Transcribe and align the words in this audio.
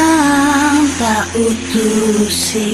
kang 0.00 0.80
tak 0.96 1.28
utusi 1.36 2.68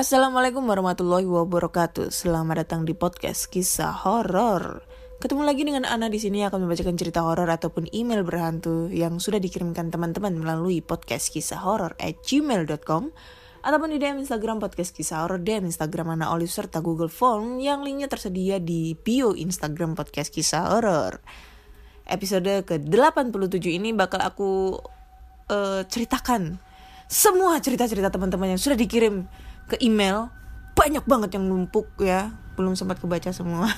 Assalamualaikum 0.00 0.64
warahmatullahi 0.64 1.28
wabarakatuh. 1.28 2.08
Selamat 2.08 2.64
datang 2.64 2.88
di 2.88 2.96
podcast 2.96 3.52
kisah 3.52 3.92
horor. 3.92 4.80
Ketemu 5.20 5.44
lagi 5.44 5.60
dengan 5.68 5.84
Ana 5.84 6.08
di 6.08 6.16
sini 6.16 6.40
akan 6.40 6.64
membacakan 6.64 6.96
cerita 6.96 7.20
horor 7.20 7.44
ataupun 7.44 7.84
email 7.92 8.24
berhantu 8.24 8.88
yang 8.88 9.20
sudah 9.20 9.36
dikirimkan 9.36 9.92
teman-teman 9.92 10.40
melalui 10.40 10.80
podcast 10.80 11.28
kisah 11.28 11.60
horor 11.60 11.92
at 12.00 12.16
gmail.com 12.24 13.12
ataupun 13.60 13.88
di 13.92 14.00
DM 14.00 14.24
Instagram 14.24 14.64
podcast 14.64 14.96
kisah 14.96 15.28
horor 15.28 15.36
DM 15.36 15.68
Instagram 15.68 16.16
Ana 16.16 16.32
Olive 16.32 16.48
serta 16.48 16.80
Google 16.80 17.12
Form 17.12 17.60
yang 17.60 17.84
linknya 17.84 18.08
tersedia 18.08 18.56
di 18.56 18.96
bio 18.96 19.36
Instagram 19.36 20.00
podcast 20.00 20.32
kisah 20.32 20.80
horor. 20.80 21.20
Episode 22.08 22.64
ke-87 22.64 23.68
ini 23.68 23.92
bakal 23.92 24.24
aku 24.24 24.80
eh, 25.52 25.84
ceritakan 25.84 26.56
semua 27.04 27.60
cerita-cerita 27.60 28.08
teman-teman 28.08 28.56
yang 28.56 28.60
sudah 28.64 28.80
dikirim 28.80 29.28
ke 29.70 29.78
email 29.78 30.34
banyak 30.80 31.04
banget 31.04 31.36
yang 31.36 31.44
numpuk 31.44 31.92
ya. 32.00 32.32
Belum 32.56 32.72
sempat 32.72 32.96
kebaca 32.96 33.28
semua. 33.36 33.68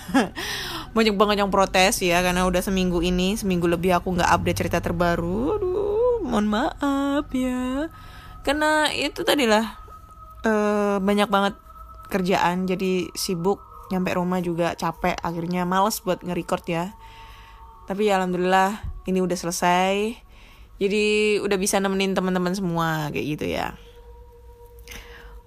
Banyak 0.97 1.19
banget 1.19 1.43
yang 1.43 1.51
protes 1.51 1.99
ya 2.03 2.23
karena 2.23 2.47
udah 2.47 2.63
seminggu 2.63 3.03
ini 3.03 3.35
seminggu 3.35 3.67
lebih 3.67 3.95
aku 3.99 4.15
nggak 4.15 4.31
update 4.31 4.59
cerita 4.59 4.79
terbaru. 4.79 5.59
Aduh 5.59 6.23
mohon 6.23 6.47
maaf 6.47 7.27
ya. 7.35 7.91
Karena 8.47 8.91
itu 8.95 9.27
tadilah 9.27 9.79
eh 10.43 10.97
banyak 11.03 11.27
banget 11.31 11.55
kerjaan 12.11 12.67
jadi 12.67 13.09
sibuk 13.15 13.63
nyampe 13.89 14.15
rumah 14.15 14.43
juga 14.43 14.75
capek 14.75 15.19
akhirnya 15.23 15.67
males 15.67 15.99
buat 16.03 16.23
nge-record 16.23 16.65
ya. 16.71 16.95
Tapi 17.91 18.11
ya 18.11 18.23
alhamdulillah 18.23 18.79
ini 19.11 19.19
udah 19.23 19.39
selesai. 19.39 20.19
Jadi 20.83 21.39
udah 21.39 21.59
bisa 21.59 21.79
nemenin 21.79 22.15
teman-teman 22.15 22.55
semua 22.55 23.11
kayak 23.15 23.27
gitu 23.39 23.47
ya 23.47 23.75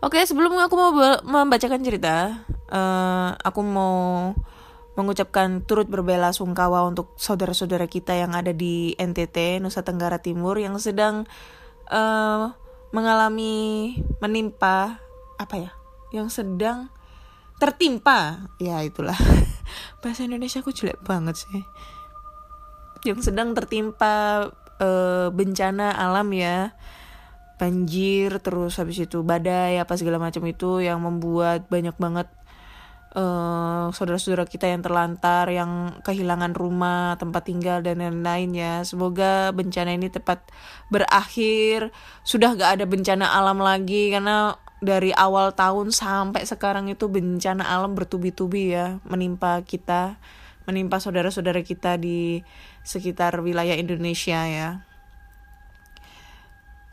Oke, 0.05 0.21
sebelum 0.21 0.53
aku 0.61 0.77
mau 0.77 0.93
membacakan 1.25 1.81
cerita, 1.81 2.45
eh, 2.69 3.29
aku 3.41 3.65
mau 3.65 4.37
mengucapkan 4.93 5.65
turut 5.65 5.89
berbela 5.89 6.29
sungkawa 6.29 6.85
untuk 6.85 7.17
saudara-saudara 7.17 7.89
kita 7.89 8.13
yang 8.13 8.37
ada 8.37 8.53
di 8.53 8.93
NTT 9.01 9.57
Nusa 9.65 9.81
Tenggara 9.81 10.21
Timur 10.21 10.61
yang 10.61 10.77
sedang 10.77 11.25
eh, 11.89 12.45
mengalami 12.93 13.97
menimpa 14.21 15.01
apa 15.41 15.55
ya? 15.57 15.71
Yang 16.13 16.37
sedang 16.45 16.93
tertimpa, 17.57 18.45
ya 18.61 18.85
itulah 18.85 19.17
bahasa 20.05 20.21
Indonesia 20.21 20.61
aku 20.61 20.69
jelek 20.69 21.01
banget 21.01 21.49
sih. 21.49 21.65
Yang 23.09 23.33
sedang 23.33 23.57
tertimpa 23.57 24.53
eh, 24.77 25.33
bencana 25.33 25.97
alam 25.97 26.29
ya 26.29 26.77
banjir 27.55 28.39
terus 28.43 28.75
habis 28.75 28.99
itu 28.99 29.23
badai 29.23 29.79
apa 29.79 29.95
segala 29.95 30.19
macam 30.19 30.43
itu 30.43 30.83
yang 30.83 30.99
membuat 30.99 31.71
banyak 31.71 31.95
banget 31.95 32.27
eh, 33.15 33.85
saudara-saudara 33.95 34.43
kita 34.43 34.67
yang 34.67 34.83
terlantar 34.83 35.47
yang 35.47 35.95
kehilangan 36.03 36.51
rumah 36.51 37.15
tempat 37.15 37.47
tinggal 37.47 37.79
dan 37.79 38.03
lain-lain 38.03 38.51
ya. 38.51 38.73
Semoga 38.83 39.55
bencana 39.55 39.95
ini 39.95 40.11
tepat 40.11 40.43
berakhir. 40.91 41.95
Sudah 42.27 42.53
gak 42.59 42.81
ada 42.81 42.85
bencana 42.85 43.31
alam 43.31 43.63
lagi 43.63 44.11
karena 44.11 44.59
dari 44.83 45.15
awal 45.15 45.55
tahun 45.55 45.95
sampai 45.95 46.43
sekarang 46.43 46.91
itu 46.91 47.07
bencana 47.07 47.63
alam 47.63 47.95
bertubi-tubi 47.95 48.75
ya 48.75 48.99
menimpa 49.07 49.63
kita 49.63 50.19
menimpa 50.69 51.01
saudara-saudara 51.01 51.61
kita 51.61 51.95
di 51.95 52.41
sekitar 52.85 53.39
wilayah 53.39 53.77
Indonesia 53.77 54.45
ya 54.45 54.83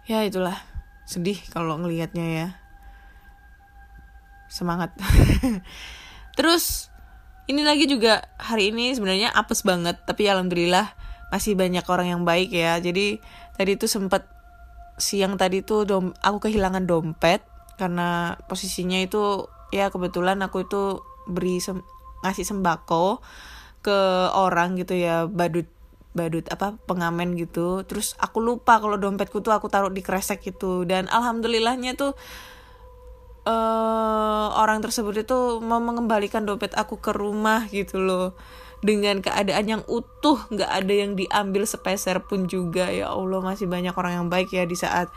ya 0.07 0.23
itulah. 0.27 0.59
Sedih 1.07 1.39
kalau 1.51 1.79
ngelihatnya 1.79 2.27
ya. 2.27 2.49
Semangat. 4.51 4.95
Terus 6.39 6.89
ini 7.51 7.67
lagi 7.67 7.91
juga 7.91 8.23
hari 8.39 8.71
ini 8.71 8.95
sebenarnya 8.95 9.35
apes 9.35 9.67
banget 9.67 9.99
tapi 10.07 10.31
alhamdulillah 10.31 10.95
masih 11.33 11.57
banyak 11.57 11.85
orang 11.89 12.09
yang 12.13 12.23
baik 12.23 12.53
ya. 12.53 12.79
Jadi 12.79 13.19
tadi 13.57 13.73
tuh 13.77 13.91
sempat 13.91 14.29
siang 15.01 15.41
tadi 15.41 15.65
tuh 15.65 15.89
dom 15.89 16.13
aku 16.21 16.49
kehilangan 16.49 16.85
dompet 16.85 17.43
karena 17.81 18.37
posisinya 18.47 19.01
itu 19.01 19.49
ya 19.73 19.89
kebetulan 19.89 20.39
aku 20.45 20.69
itu 20.69 21.01
beri 21.27 21.59
sem- 21.59 21.83
ngasih 22.23 22.45
sembako 22.47 23.19
ke 23.83 23.99
orang 24.37 24.79
gitu 24.79 24.95
ya 24.95 25.27
badut 25.27 25.67
badut 26.13 26.45
apa 26.53 26.77
pengamen 26.85 27.35
gitu. 27.37 27.83
Terus 27.89 28.15
aku 28.21 28.39
lupa 28.41 28.79
kalau 28.79 29.01
dompetku 29.01 29.41
tuh 29.41 29.53
aku 29.53 29.69
taruh 29.73 29.93
di 29.93 30.05
kresek 30.05 30.45
gitu. 30.45 30.85
Dan 30.85 31.09
alhamdulillahnya 31.09 31.97
tuh 31.97 32.13
eh 33.43 34.49
orang 34.55 34.79
tersebut 34.85 35.27
itu 35.27 35.59
mau 35.59 35.83
mengembalikan 35.83 36.47
dompet 36.47 36.77
aku 36.79 37.01
ke 37.01 37.11
rumah 37.17 37.67
gitu 37.73 37.99
loh. 37.99 38.37
Dengan 38.83 39.23
keadaan 39.23 39.67
yang 39.71 39.83
utuh 39.87 40.43
nggak 40.51 40.71
ada 40.71 40.95
yang 40.95 41.17
diambil 41.17 41.65
sepeser 41.67 42.23
pun 42.23 42.47
juga. 42.47 42.93
Ya 42.93 43.11
Allah 43.11 43.41
masih 43.41 43.67
banyak 43.67 43.95
orang 43.97 44.23
yang 44.23 44.29
baik 44.29 44.53
ya 44.53 44.69
di 44.69 44.77
saat 44.77 45.09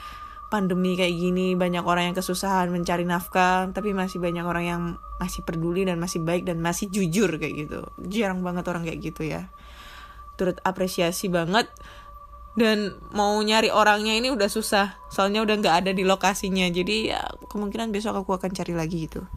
pandemi 0.54 0.96
kayak 0.96 1.12
gini. 1.12 1.58
Banyak 1.60 1.84
orang 1.84 2.14
yang 2.14 2.16
kesusahan 2.16 2.72
mencari 2.72 3.04
nafkah 3.04 3.68
tapi 3.76 3.92
masih 3.92 4.24
banyak 4.24 4.46
orang 4.48 4.66
yang 4.66 4.82
masih 5.20 5.42
peduli 5.44 5.84
dan 5.84 5.98
masih 5.98 6.22
baik 6.24 6.46
dan 6.48 6.62
masih 6.62 6.88
jujur 6.88 7.36
kayak 7.36 7.68
gitu. 7.68 7.82
Jarang 8.06 8.46
banget 8.46 8.64
orang 8.70 8.88
kayak 8.88 9.02
gitu 9.02 9.28
ya 9.28 9.50
turut 10.36 10.60
apresiasi 10.64 11.28
banget. 11.32 11.68
Dan 12.56 12.96
mau 13.12 13.36
nyari 13.44 13.68
orangnya 13.68 14.16
ini 14.16 14.32
udah 14.32 14.48
susah. 14.48 14.96
Soalnya 15.12 15.44
udah 15.44 15.60
nggak 15.60 15.76
ada 15.84 15.92
di 15.92 16.08
lokasinya. 16.08 16.64
Jadi 16.72 17.12
ya 17.12 17.28
kemungkinan 17.52 17.92
besok 17.92 18.16
aku 18.24 18.32
akan 18.36 18.56
cari 18.56 18.72
lagi 18.72 19.12
gitu. 19.12 19.28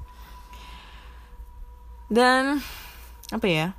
Dan 2.09 2.63
apa 3.35 3.47
ya? 3.47 3.75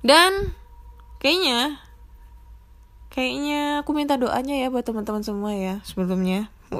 Dan 0.00 0.54
kayaknya 1.18 1.82
kayaknya 3.10 3.82
aku 3.82 3.90
minta 3.98 4.14
doanya 4.14 4.54
ya 4.54 4.70
buat 4.70 4.86
teman-teman 4.86 5.26
semua 5.26 5.52
ya 5.58 5.82
sebelumnya. 5.82 6.48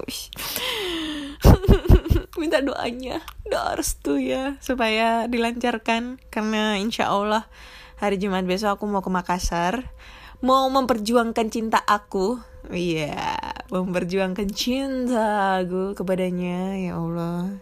Minta 2.41 2.63
doanya. 2.63 3.19
Doa 3.43 3.75
restu 3.75 4.23
ya 4.23 4.55
supaya 4.63 5.27
dilancarkan. 5.27 6.23
Karena 6.31 6.79
insya 6.79 7.11
Allah 7.11 7.51
hari 7.99 8.17
Jumat 8.23 8.47
besok 8.47 8.79
aku 8.79 8.87
mau 8.87 9.03
ke 9.03 9.11
Makassar 9.11 9.91
mau 10.39 10.71
memperjuangkan 10.71 11.51
cinta 11.51 11.83
aku. 11.83 12.39
Iya 12.71 13.39
memperjuangkan 13.69 14.49
cinta 14.55 15.61
aku 15.61 15.93
kepadanya 15.99 16.79
ya 16.79 16.97
Allah. 16.97 17.59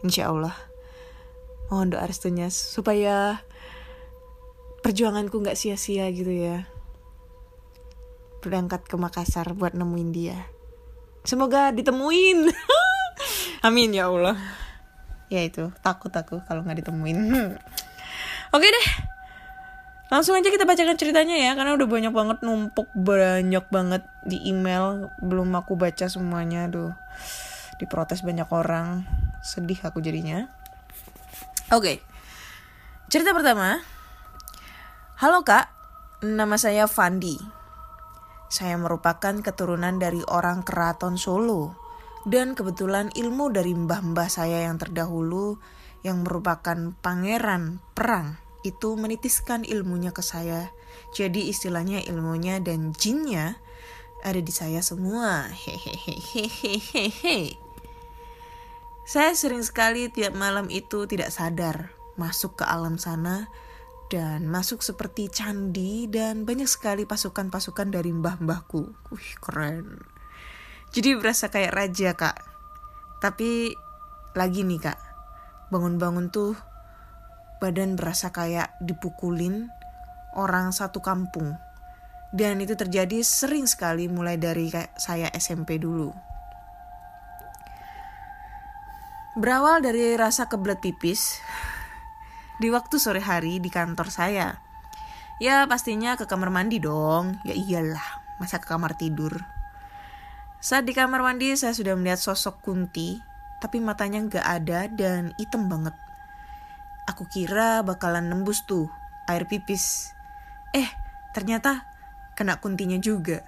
Insya 0.00 0.30
Allah. 0.32 0.54
Mohon 1.68 1.98
doa 1.98 2.04
restunya 2.06 2.48
supaya 2.50 3.42
perjuanganku 4.80 5.42
nggak 5.42 5.58
sia-sia 5.58 6.08
gitu 6.14 6.30
ya. 6.30 6.66
Berangkat 8.40 8.88
ke 8.88 8.96
Makassar 8.96 9.52
buat 9.52 9.76
nemuin 9.76 10.10
dia. 10.14 10.38
Semoga 11.26 11.74
ditemuin. 11.74 12.48
Amin 13.66 13.92
ya 13.92 14.08
Allah. 14.08 14.38
Ya 15.28 15.44
itu 15.44 15.68
takut 15.84 16.10
aku 16.14 16.40
kalau 16.48 16.64
nggak 16.64 16.86
ditemuin. 16.86 17.18
Oke 18.56 18.66
deh 18.66 18.88
Langsung 20.10 20.34
aja 20.34 20.50
kita 20.50 20.66
bacakan 20.66 20.98
ceritanya 20.98 21.38
ya 21.38 21.54
karena 21.54 21.78
udah 21.78 21.86
banyak 21.86 22.10
banget 22.10 22.38
numpuk 22.42 22.90
banyak 22.98 23.62
banget 23.70 24.02
di 24.26 24.42
email 24.50 25.06
belum 25.22 25.54
aku 25.54 25.78
baca 25.78 26.10
semuanya 26.10 26.66
aduh 26.66 26.90
diprotes 27.78 28.26
banyak 28.26 28.50
orang 28.50 29.06
sedih 29.46 29.78
aku 29.86 30.02
jadinya 30.02 30.50
Oke. 31.70 32.02
Cerita 33.06 33.30
pertama. 33.30 33.78
Halo 35.22 35.46
Kak, 35.46 35.70
nama 36.26 36.58
saya 36.58 36.90
Fandi. 36.90 37.38
Saya 38.50 38.74
merupakan 38.74 39.38
keturunan 39.38 39.94
dari 40.02 40.18
orang 40.26 40.66
keraton 40.66 41.14
Solo. 41.14 41.78
Dan 42.26 42.58
kebetulan 42.58 43.14
ilmu 43.14 43.54
dari 43.54 43.78
mbah-mbah 43.78 44.26
saya 44.26 44.66
yang 44.66 44.82
terdahulu 44.82 45.62
yang 46.02 46.26
merupakan 46.26 46.90
pangeran 46.98 47.78
perang 47.94 48.49
itu 48.66 48.96
menitiskan 48.96 49.64
ilmunya 49.64 50.12
ke 50.12 50.20
saya. 50.20 50.72
Jadi 51.16 51.48
istilahnya 51.48 52.04
ilmunya 52.06 52.60
dan 52.60 52.92
jinnya 52.92 53.56
ada 54.20 54.40
di 54.40 54.52
saya 54.52 54.84
semua. 54.84 55.48
Hehehehehehe. 55.48 57.56
Saya 59.08 59.34
sering 59.34 59.64
sekali 59.66 60.06
tiap 60.12 60.38
malam 60.38 60.70
itu 60.70 61.08
tidak 61.10 61.34
sadar 61.34 61.90
masuk 62.14 62.62
ke 62.62 62.64
alam 62.68 63.00
sana 63.00 63.48
dan 64.12 64.46
masuk 64.46 64.84
seperti 64.84 65.30
candi 65.30 66.10
dan 66.10 66.44
banyak 66.44 66.66
sekali 66.66 67.06
pasukan-pasukan 67.06 67.94
dari 67.94 68.12
mbah-mbahku. 68.12 68.82
Wih, 69.10 69.32
keren. 69.40 70.04
Jadi 70.90 71.14
berasa 71.18 71.48
kayak 71.48 71.74
raja, 71.74 72.10
Kak. 72.18 72.36
Tapi 73.22 73.72
lagi 74.34 74.66
nih, 74.66 74.80
Kak. 74.82 74.98
Bangun-bangun 75.70 76.34
tuh 76.34 76.58
badan 77.60 77.94
berasa 77.94 78.32
kayak 78.32 78.72
dipukulin 78.80 79.68
orang 80.34 80.72
satu 80.72 81.04
kampung. 81.04 81.54
Dan 82.30 82.62
itu 82.62 82.78
terjadi 82.78 83.20
sering 83.26 83.66
sekali 83.68 84.06
mulai 84.08 84.38
dari 84.38 84.70
saya 84.96 85.28
SMP 85.34 85.76
dulu. 85.76 86.14
Berawal 89.38 89.82
dari 89.82 90.18
rasa 90.18 90.50
kebelet 90.50 90.82
pipis 90.82 91.38
di 92.58 92.68
waktu 92.68 92.98
sore 92.98 93.22
hari 93.22 93.62
di 93.62 93.70
kantor 93.70 94.08
saya. 94.10 94.58
Ya 95.40 95.64
pastinya 95.64 96.20
ke 96.20 96.28
kamar 96.28 96.52
mandi 96.52 96.82
dong. 96.82 97.40
Ya 97.48 97.56
iyalah, 97.56 98.20
masa 98.36 98.60
ke 98.60 98.68
kamar 98.68 98.94
tidur. 99.00 99.40
Saat 100.60 100.84
di 100.84 100.92
kamar 100.92 101.24
mandi 101.24 101.56
saya 101.56 101.72
sudah 101.72 101.96
melihat 101.96 102.20
sosok 102.20 102.60
Kunti, 102.60 103.16
tapi 103.64 103.80
matanya 103.80 104.20
nggak 104.20 104.46
ada 104.46 104.92
dan 104.92 105.32
hitam 105.40 105.72
banget. 105.72 105.96
Aku 107.08 107.24
kira 107.28 107.80
bakalan 107.86 108.28
nembus 108.28 108.66
tuh 108.68 108.90
air 109.28 109.48
pipis. 109.48 110.12
Eh, 110.74 110.88
ternyata 111.32 111.88
kena 112.36 112.60
kuntinya 112.60 112.98
juga. 113.00 113.46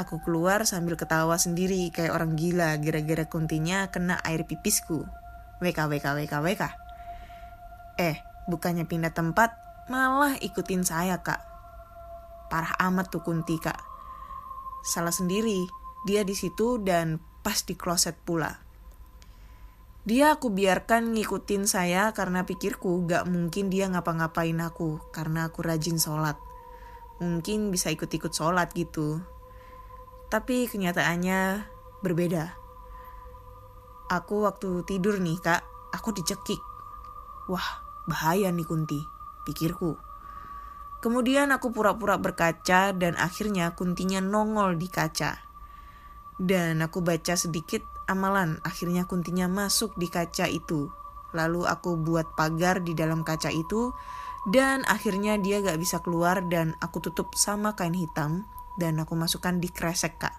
Aku 0.00 0.18
keluar 0.22 0.66
sambil 0.66 0.98
ketawa 0.98 1.38
sendiri 1.38 1.90
kayak 1.94 2.14
orang 2.14 2.34
gila 2.34 2.74
gara-gara 2.80 3.26
kuntinya 3.28 3.92
kena 3.92 4.18
air 4.24 4.46
pipisku. 4.48 5.06
WK 5.62 5.78
WK 5.90 6.06
WK 6.24 6.34
WK. 6.40 6.62
Eh, 8.00 8.16
bukannya 8.50 8.86
pindah 8.90 9.14
tempat, 9.14 9.54
malah 9.86 10.34
ikutin 10.42 10.82
saya 10.82 11.22
kak. 11.22 11.38
Parah 12.50 12.74
amat 12.90 13.14
tuh 13.14 13.22
kunti 13.22 13.54
kak 13.58 13.94
salah 14.84 15.10
sendiri. 15.10 15.64
Dia 16.04 16.20
di 16.20 16.36
situ 16.36 16.76
dan 16.84 17.16
pas 17.40 17.64
di 17.64 17.72
kloset 17.72 18.20
pula. 18.28 18.60
Dia 20.04 20.36
aku 20.36 20.52
biarkan 20.52 21.16
ngikutin 21.16 21.64
saya 21.64 22.12
karena 22.12 22.44
pikirku 22.44 23.08
gak 23.08 23.24
mungkin 23.24 23.72
dia 23.72 23.88
ngapa-ngapain 23.88 24.60
aku 24.60 25.00
karena 25.08 25.48
aku 25.48 25.64
rajin 25.64 25.96
sholat. 25.96 26.36
Mungkin 27.24 27.72
bisa 27.72 27.88
ikut-ikut 27.88 28.28
sholat 28.28 28.68
gitu. 28.76 29.24
Tapi 30.28 30.68
kenyataannya 30.68 31.64
berbeda. 32.04 32.52
Aku 34.12 34.44
waktu 34.44 34.84
tidur 34.84 35.16
nih 35.24 35.40
kak, 35.40 35.64
aku 35.96 36.12
dicekik. 36.12 36.60
Wah, 37.48 37.80
bahaya 38.04 38.52
nih 38.52 38.68
Kunti, 38.68 39.00
pikirku. 39.48 39.96
Kemudian 41.00 41.48
aku 41.48 41.72
pura-pura 41.72 42.20
berkaca 42.20 42.92
dan 42.92 43.16
akhirnya 43.16 43.72
kuntinya 43.72 44.20
nongol 44.20 44.76
di 44.76 44.92
kaca. 44.92 45.40
Dan 46.36 46.84
aku 46.84 47.00
baca 47.00 47.40
sedikit 47.40 47.93
amalan, 48.06 48.60
akhirnya 48.62 49.08
kuntinya 49.08 49.48
masuk 49.50 49.96
di 49.96 50.08
kaca 50.08 50.48
itu. 50.48 50.90
Lalu 51.34 51.66
aku 51.66 51.98
buat 51.98 52.38
pagar 52.38 52.84
di 52.84 52.94
dalam 52.94 53.26
kaca 53.26 53.50
itu 53.50 53.90
dan 54.44 54.84
akhirnya 54.86 55.40
dia 55.40 55.64
gak 55.64 55.80
bisa 55.80 55.98
keluar 56.04 56.44
dan 56.46 56.76
aku 56.78 57.00
tutup 57.00 57.32
sama 57.34 57.74
kain 57.74 57.96
hitam 57.96 58.44
dan 58.76 59.00
aku 59.00 59.16
masukkan 59.18 59.56
di 59.58 59.72
kresek 59.72 60.20
kak. 60.20 60.36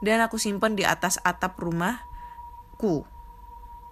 Dan 0.00 0.24
aku 0.24 0.40
simpan 0.40 0.74
di 0.74 0.82
atas 0.82 1.20
atap 1.20 1.60
rumahku. 1.60 3.04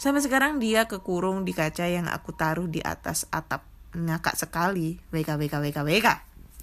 Sampai 0.00 0.24
sekarang 0.24 0.56
dia 0.62 0.88
kekurung 0.88 1.44
di 1.44 1.52
kaca 1.52 1.84
yang 1.84 2.08
aku 2.08 2.32
taruh 2.32 2.70
di 2.70 2.80
atas 2.80 3.28
atap 3.28 3.66
ngakak 3.92 4.36
sekali 4.36 5.00
WK 5.10 5.36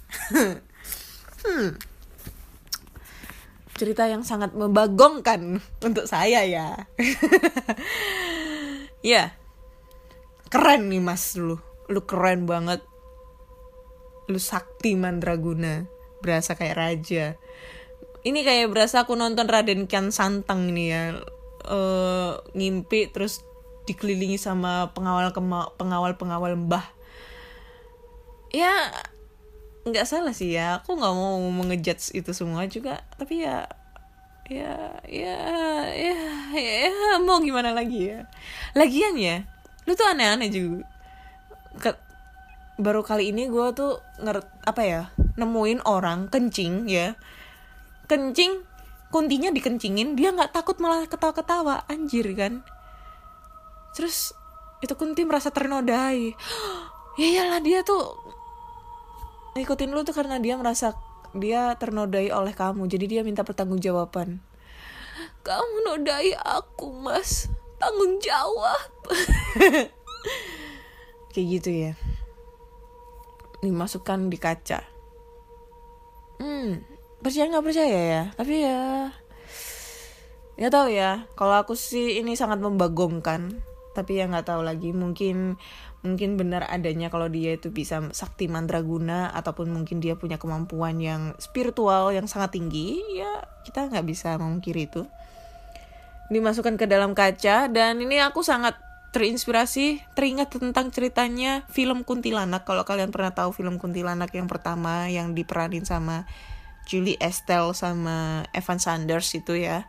hmm. 1.46 1.95
Cerita 3.76 4.08
yang 4.08 4.24
sangat 4.24 4.56
membagongkan 4.56 5.60
untuk 5.84 6.08
saya 6.08 6.42
ya. 6.42 6.68
Ya. 9.06 9.38
Keren 10.50 10.90
nih 10.90 10.98
mas. 10.98 11.38
Lu 11.38 11.62
lu 11.86 12.02
keren 12.02 12.42
banget. 12.42 12.82
Lu 14.26 14.42
sakti 14.42 14.98
mandraguna. 14.98 15.86
Berasa 16.18 16.58
kayak 16.58 16.74
raja. 16.74 17.38
Ini 18.26 18.42
kayak 18.42 18.74
berasa 18.74 19.06
aku 19.06 19.14
nonton 19.14 19.46
Raden 19.46 19.86
Kian 19.86 20.10
Santang 20.10 20.74
nih 20.74 20.88
ya. 20.90 21.02
Uh, 21.66 22.42
ngimpi 22.58 23.14
terus 23.14 23.46
dikelilingi 23.86 24.38
sama 24.42 24.90
pengawal 24.90 25.30
pengawal 25.78 26.18
pengawal 26.18 26.58
mbah. 26.58 26.90
Ya 28.50 28.90
nggak 29.86 30.06
salah 30.06 30.34
sih 30.34 30.58
ya. 30.58 30.82
Aku 30.82 30.98
nggak 30.98 31.14
mau 31.14 31.38
mengejudge 31.38 32.12
itu 32.18 32.30
semua 32.34 32.66
juga. 32.66 33.06
Tapi 33.14 33.46
ya 33.46 33.70
ya 34.46 34.94
ya 35.02 35.38
ya 35.90 36.18
ya, 36.54 36.86
ya 36.86 37.18
mau 37.22 37.38
gimana 37.38 37.70
lagi 37.74 38.10
ya? 38.14 38.26
Lagian 38.78 39.18
ya 39.18 39.42
lu 39.86 39.94
tuh 39.94 40.06
aneh-aneh 40.10 40.50
juga. 40.50 40.82
Ke, 41.78 41.90
baru 42.76 43.06
kali 43.06 43.30
ini 43.30 43.46
gue 43.46 43.66
tuh 43.72 44.02
ngert 44.18 44.46
apa 44.66 44.82
ya 44.82 45.02
nemuin 45.38 45.86
orang 45.86 46.26
kencing 46.26 46.90
ya. 46.90 47.14
Kencing 48.10 48.66
kuntinya 49.14 49.54
dikencingin 49.54 50.18
dia 50.18 50.34
nggak 50.34 50.50
takut 50.50 50.76
malah 50.82 51.06
ketawa-ketawa. 51.06 51.86
Anjir 51.86 52.26
kan? 52.34 52.66
Terus 53.94 54.34
itu 54.82 54.92
kunti 54.98 55.22
merasa 55.22 55.48
ternodai. 55.54 56.34
Ya 57.16 57.32
iyalah 57.32 57.64
dia 57.64 57.80
tuh 57.80 58.12
ngikutin 59.56 59.90
lu 59.90 60.04
tuh 60.04 60.12
karena 60.12 60.36
dia 60.36 60.60
merasa 60.60 60.92
dia 61.32 61.72
ternodai 61.80 62.28
oleh 62.28 62.52
kamu 62.52 62.84
jadi 62.86 63.04
dia 63.08 63.22
minta 63.24 63.42
pertanggungjawaban. 63.42 64.38
Kamu 65.40 65.76
nodai 65.88 66.36
aku 66.36 66.92
mas. 66.92 67.48
Tanggung 67.80 68.20
jawab. 68.20 68.92
Kayak 71.32 71.46
gitu 71.60 71.70
ya. 71.72 71.92
Dimasukkan 73.64 74.28
di 74.28 74.36
kaca. 74.36 74.84
Hmm 76.36 76.96
percaya 77.26 77.50
nggak 77.50 77.66
percaya 77.66 78.00
ya? 78.06 78.22
Tapi 78.38 78.54
ya 78.62 79.10
nggak 80.56 80.72
tahu 80.72 80.88
ya. 80.94 81.26
Kalau 81.34 81.54
aku 81.58 81.74
sih 81.74 82.22
ini 82.22 82.38
sangat 82.38 82.62
membagongkan. 82.62 83.58
Tapi 83.98 84.22
ya 84.22 84.30
nggak 84.30 84.46
tahu 84.46 84.62
lagi. 84.62 84.94
Mungkin 84.94 85.58
mungkin 86.06 86.38
benar 86.38 86.62
adanya 86.70 87.10
kalau 87.10 87.26
dia 87.26 87.58
itu 87.58 87.74
bisa 87.74 87.98
sakti 88.14 88.46
mandraguna 88.46 89.34
ataupun 89.34 89.66
mungkin 89.68 89.98
dia 89.98 90.14
punya 90.14 90.38
kemampuan 90.38 91.02
yang 91.02 91.34
spiritual 91.42 92.14
yang 92.14 92.30
sangat 92.30 92.54
tinggi 92.54 93.02
ya 93.18 93.42
kita 93.66 93.90
nggak 93.90 94.06
bisa 94.06 94.38
memungkiri 94.38 94.86
itu. 94.86 95.02
Dimasukkan 96.30 96.78
ke 96.78 96.86
dalam 96.86 97.18
kaca 97.18 97.66
dan 97.66 97.98
ini 97.98 98.22
aku 98.22 98.46
sangat 98.46 98.78
terinspirasi 99.14 100.04
teringat 100.12 100.52
tentang 100.54 100.92
ceritanya 100.92 101.64
film 101.72 102.04
Kuntilanak. 102.04 102.68
Kalau 102.68 102.84
kalian 102.84 103.10
pernah 103.10 103.32
tahu 103.32 103.50
film 103.50 103.80
Kuntilanak 103.82 104.30
yang 104.34 104.44
pertama 104.44 105.10
yang 105.10 105.32
diperanin 105.32 105.88
sama 105.88 106.28
Julie 106.86 107.18
Estelle 107.18 107.74
sama 107.74 108.46
Evan 108.54 108.78
Sanders 108.78 109.32
itu 109.34 109.58
ya. 109.58 109.88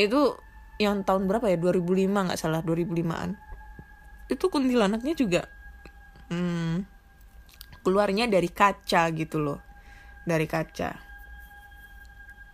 Itu 0.00 0.40
yang 0.80 1.06
tahun 1.06 1.30
berapa 1.30 1.46
ya? 1.52 1.60
2005 1.60 2.10
nggak 2.10 2.40
salah 2.40 2.64
2005an 2.66 3.38
itu 4.32 4.48
kuntilanaknya 4.48 5.14
juga 5.16 5.42
hmm, 6.32 6.84
keluarnya 7.84 8.26
dari 8.26 8.48
kaca 8.48 9.12
gitu 9.12 9.38
loh 9.40 9.60
dari 10.24 10.48
kaca. 10.48 10.96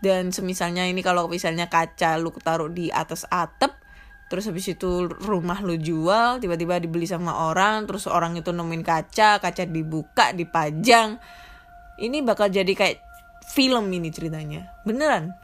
Dan 0.01 0.33
semisalnya 0.33 0.89
ini 0.89 1.05
kalau 1.05 1.29
misalnya 1.29 1.69
kaca 1.69 2.17
lu 2.17 2.33
taruh 2.41 2.73
di 2.73 2.89
atas 2.89 3.29
atap 3.29 3.79
terus 4.31 4.47
habis 4.47 4.71
itu 4.71 5.11
rumah 5.11 5.59
lu 5.61 5.75
jual 5.75 6.39
tiba-tiba 6.39 6.79
dibeli 6.79 7.03
sama 7.03 7.51
orang 7.51 7.83
terus 7.85 8.07
orang 8.07 8.39
itu 8.39 8.55
nemuin 8.55 8.83
kaca 8.83 9.39
kaca 9.39 9.65
dibuka 9.69 10.33
dipajang. 10.33 11.21
Ini 12.01 12.25
bakal 12.25 12.49
jadi 12.49 12.73
kayak 12.73 12.99
film 13.53 13.93
ini 13.93 14.09
ceritanya. 14.09 14.73
Beneran 14.89 15.37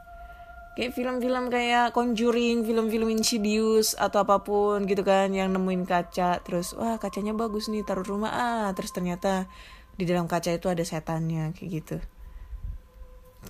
kayak 0.77 0.93
film-film 0.93 1.49
kayak 1.49 1.97
Conjuring, 1.97 2.69
film-film 2.69 3.09
Insidious 3.09 3.97
atau 3.97 4.29
apa 4.29 4.45
pun 4.45 4.85
gitu 4.85 5.01
kan 5.01 5.33
yang 5.33 5.49
nemuin 5.57 5.89
kaca 5.89 6.45
terus 6.45 6.77
wah 6.77 7.01
kacanya 7.01 7.33
bagus 7.33 7.73
nih 7.73 7.83
taruh 7.83 8.05
rumah. 8.05 8.37
Ah 8.37 8.69
terus 8.77 8.93
ternyata 8.93 9.49
di 9.97 10.05
dalam 10.05 10.29
kaca 10.29 10.53
itu 10.53 10.69
ada 10.69 10.85
setannya 10.85 11.57
kayak 11.57 11.69
gitu. 11.73 11.97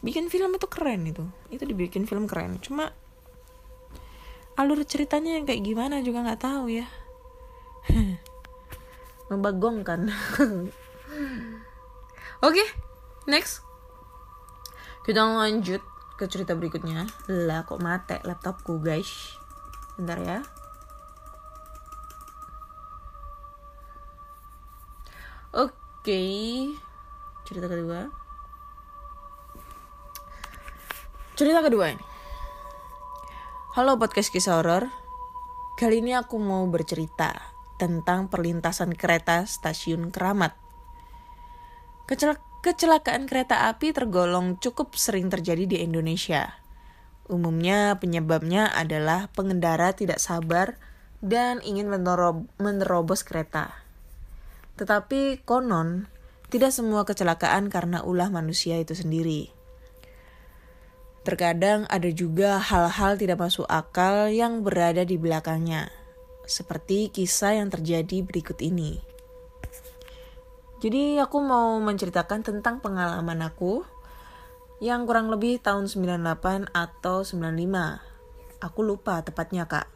Bikin 0.06 0.30
film 0.30 0.54
itu 0.54 0.71
keren 0.71 1.02
itu. 1.02 1.26
Itu 1.50 1.66
dibikin 1.66 2.06
film 2.06 2.30
keren. 2.30 2.62
Cuma 2.62 2.95
alur 4.54 4.87
ceritanya 4.87 5.37
yang 5.37 5.45
kayak 5.45 5.66
gimana 5.66 6.00
juga 6.06 6.23
nggak 6.23 6.42
tahu 6.47 6.71
ya. 6.71 6.87
Membagongkan 9.35 10.06
oke 12.47 12.64
next. 13.26 13.66
Kita 15.02 15.26
lanjut 15.26 15.96
ke 16.17 16.25
cerita 16.33 16.57
berikutnya. 16.57 17.05
Lah 17.29 17.69
kok 17.69 17.79
mate 17.85 18.25
laptopku 18.25 18.81
guys? 18.81 19.37
Bentar 20.01 20.17
ya. 20.25 20.39
Oke. 25.53 26.21
Cerita 27.45 27.69
kedua. 27.69 28.09
Cerita 31.37 31.61
kedua 31.61 31.93
ini. 31.93 32.05
Halo 33.77 34.01
podcast 34.01 34.33
kisah 34.33 34.57
horor. 34.57 34.89
Kali 35.77 36.01
ini 36.01 36.17
aku 36.17 36.41
mau 36.41 36.65
bercerita 36.65 37.37
tentang 37.77 38.33
perlintasan 38.33 38.97
kereta 38.97 39.45
stasiun 39.45 40.09
Keramat. 40.09 40.57
Kecel 42.09 42.41
kecelakaan 42.67 43.31
kereta 43.31 43.71
api 43.71 43.95
tergolong 43.95 44.59
cukup 44.59 44.99
sering 44.99 45.31
terjadi 45.31 45.71
di 45.71 45.77
Indonesia. 45.87 46.59
Umumnya 47.31 47.95
penyebabnya 48.03 48.75
adalah 48.75 49.31
pengendara 49.31 49.95
tidak 49.95 50.19
sabar 50.19 50.75
dan 51.23 51.63
ingin 51.63 51.87
menerob 51.87 52.51
menerobos 52.59 53.23
kereta. 53.23 53.71
Tetapi 54.83 55.47
konon, 55.47 56.11
tidak 56.51 56.75
semua 56.75 57.07
kecelakaan 57.07 57.71
karena 57.71 58.03
ulah 58.03 58.35
manusia 58.35 58.83
itu 58.83 58.99
sendiri. 58.99 59.55
Terkadang 61.23 61.87
ada 61.87 62.11
juga 62.11 62.59
hal-hal 62.59 63.15
tidak 63.15 63.47
masuk 63.47 63.67
akal 63.71 64.27
yang 64.27 64.67
berada 64.67 65.07
di 65.07 65.15
belakangnya, 65.15 65.91
seperti 66.51 67.15
kisah 67.15 67.63
yang 67.63 67.71
terjadi 67.71 68.27
berikut 68.27 68.59
ini. 68.59 69.16
Jadi 70.87 71.19
aku 71.19 71.43
mau 71.43 71.83
menceritakan 71.83 72.47
tentang 72.47 72.78
pengalaman 72.78 73.43
aku 73.43 73.83
yang 74.78 75.02
kurang 75.02 75.35
lebih 75.35 75.59
tahun 75.59 75.90
98 75.90 76.71
atau 76.71 77.26
95. 77.26 78.62
Aku 78.62 78.81
lupa 78.87 79.19
tepatnya 79.26 79.66
kak. 79.66 79.90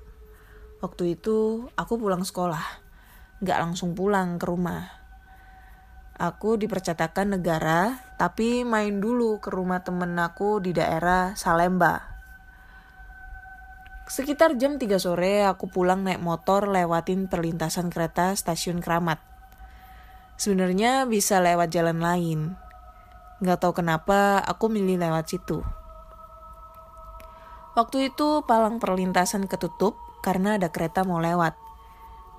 Waktu 0.82 1.14
itu 1.14 1.70
aku 1.78 1.94
pulang 1.94 2.26
sekolah, 2.26 2.82
gak 3.38 3.58
langsung 3.62 3.94
pulang 3.94 4.42
ke 4.42 4.50
rumah. 4.50 4.90
Aku 6.18 6.58
di 6.58 6.66
percetakan 6.66 7.38
negara, 7.38 7.94
tapi 8.18 8.66
main 8.66 8.98
dulu 8.98 9.38
ke 9.38 9.54
rumah 9.54 9.86
temen 9.86 10.18
aku 10.18 10.58
di 10.58 10.74
daerah 10.74 11.38
Salemba. 11.38 12.18
Sekitar 14.10 14.58
jam 14.58 14.74
3 14.74 14.98
sore 14.98 15.46
aku 15.46 15.70
pulang 15.70 16.02
naik 16.02 16.18
motor 16.18 16.66
lewatin 16.66 17.30
perlintasan 17.30 17.94
kereta 17.94 18.34
stasiun 18.34 18.82
Keramat. 18.82 19.29
Sebenarnya 20.40 21.04
bisa 21.04 21.36
lewat 21.36 21.68
jalan 21.68 22.00
lain. 22.00 22.56
Gak 23.44 23.60
tahu 23.60 23.84
kenapa 23.84 24.40
aku 24.40 24.72
milih 24.72 24.96
lewat 24.96 25.28
situ. 25.36 25.60
Waktu 27.76 28.08
itu 28.08 28.40
palang 28.48 28.80
perlintasan 28.80 29.44
ketutup 29.44 30.00
karena 30.24 30.56
ada 30.56 30.72
kereta 30.72 31.04
mau 31.04 31.20
lewat. 31.20 31.60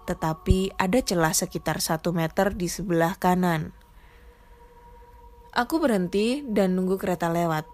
Tetapi 0.09 0.81
ada 0.81 0.97
celah 1.05 1.29
sekitar 1.37 1.77
satu 1.77 2.09
meter 2.09 2.57
di 2.57 2.65
sebelah 2.65 3.21
kanan. 3.21 3.69
Aku 5.53 5.77
berhenti 5.77 6.41
dan 6.41 6.73
nunggu 6.73 6.97
kereta 6.97 7.29
lewat. 7.29 7.69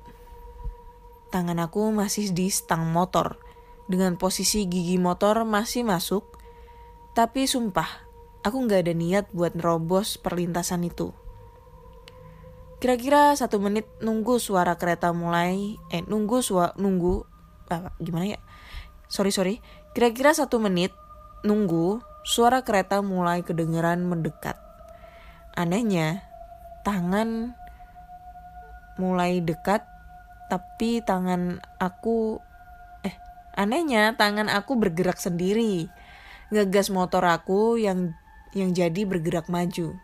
Tangan 1.31 1.63
aku 1.63 1.87
masih 1.95 2.35
di 2.35 2.51
stang 2.51 2.83
motor. 2.91 3.39
Dengan 3.87 4.19
posisi 4.19 4.67
gigi 4.67 4.99
motor 4.99 5.47
masih 5.47 5.87
masuk. 5.87 6.35
Tapi 7.15 7.47
sumpah, 7.47 8.06
aku 8.43 8.57
nggak 8.67 8.85
ada 8.85 8.93
niat 8.93 9.25
buat 9.33 9.57
nerobos 9.57 10.19
perlintasan 10.21 10.85
itu. 10.85 11.13
Kira-kira 12.77 13.33
satu 13.33 13.57
menit 13.57 13.89
nunggu 14.05 14.37
suara 14.37 14.77
kereta 14.77 15.09
mulai, 15.09 15.81
eh 15.89 16.05
nunggu 16.05 16.45
suara 16.45 16.77
nunggu, 16.77 17.25
apa 17.73 17.89
gimana 17.97 18.37
ya? 18.37 18.39
Sorry 19.09 19.33
sorry, 19.33 19.65
kira-kira 19.97 20.29
satu 20.37 20.61
menit 20.61 20.93
nunggu 21.41 22.05
suara 22.21 22.61
kereta 22.61 23.01
mulai 23.01 23.41
kedengeran 23.41 24.05
mendekat. 24.05 24.61
Anehnya, 25.57 26.21
tangan 26.85 27.57
mulai 29.01 29.41
dekat, 29.41 29.81
tapi 30.53 31.01
tangan 31.01 31.65
aku, 31.81 32.37
eh 33.01 33.17
anehnya 33.57 34.13
tangan 34.13 34.53
aku 34.53 34.77
bergerak 34.77 35.17
sendiri, 35.17 35.89
ngegas 36.53 36.93
motor 36.93 37.25
aku 37.25 37.81
yang 37.81 38.13
yang 38.55 38.71
jadi 38.71 39.03
bergerak 39.03 39.51
maju. 39.51 39.97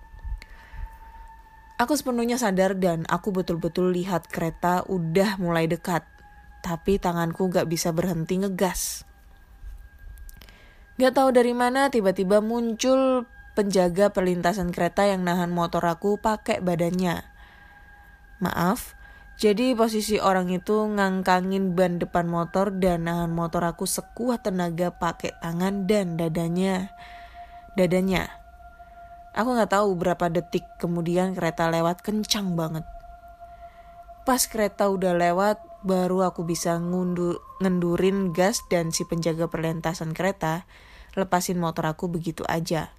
Aku 1.82 1.94
sepenuhnya 2.00 2.40
sadar 2.40 2.78
dan 2.80 3.04
aku 3.12 3.34
betul-betul 3.36 3.92
lihat 3.92 4.30
kereta 4.32 4.88
udah 4.88 5.36
mulai 5.42 5.68
dekat. 5.68 6.06
Tapi 6.64 6.96
tanganku 6.96 7.52
gak 7.52 7.68
bisa 7.68 7.92
berhenti 7.92 8.40
ngegas. 8.40 9.04
Gak 10.96 11.18
tahu 11.18 11.36
dari 11.36 11.52
mana 11.52 11.92
tiba-tiba 11.92 12.40
muncul 12.40 13.28
penjaga 13.58 14.14
perlintasan 14.14 14.70
kereta 14.72 15.10
yang 15.10 15.26
nahan 15.26 15.50
motor 15.50 15.84
aku 15.84 16.22
pakai 16.22 16.62
badannya. 16.62 17.26
Maaf, 18.40 18.94
jadi 19.36 19.74
posisi 19.74 20.22
orang 20.22 20.54
itu 20.54 20.86
ngangkangin 20.86 21.74
ban 21.74 21.98
depan 21.98 22.30
motor 22.30 22.70
dan 22.70 23.10
nahan 23.10 23.34
motor 23.34 23.66
aku 23.66 23.90
sekuat 23.90 24.46
tenaga 24.46 24.94
pakai 24.94 25.34
tangan 25.42 25.90
dan 25.90 26.16
dadanya 26.22 26.94
dadanya. 27.74 28.30
Aku 29.34 29.58
nggak 29.58 29.74
tahu 29.74 29.98
berapa 29.98 30.30
detik 30.30 30.66
kemudian 30.78 31.34
kereta 31.34 31.70
lewat 31.74 32.06
kencang 32.06 32.54
banget. 32.54 32.86
Pas 34.24 34.40
kereta 34.48 34.88
udah 34.88 35.18
lewat, 35.18 35.60
baru 35.84 36.30
aku 36.30 36.48
bisa 36.48 36.80
ngundur, 36.80 37.44
ngendurin 37.60 38.32
gas 38.32 38.64
dan 38.72 38.94
si 38.96 39.04
penjaga 39.04 39.52
perlintasan 39.52 40.16
kereta 40.16 40.64
lepasin 41.14 41.62
motor 41.62 41.90
aku 41.90 42.10
begitu 42.10 42.46
aja. 42.46 42.94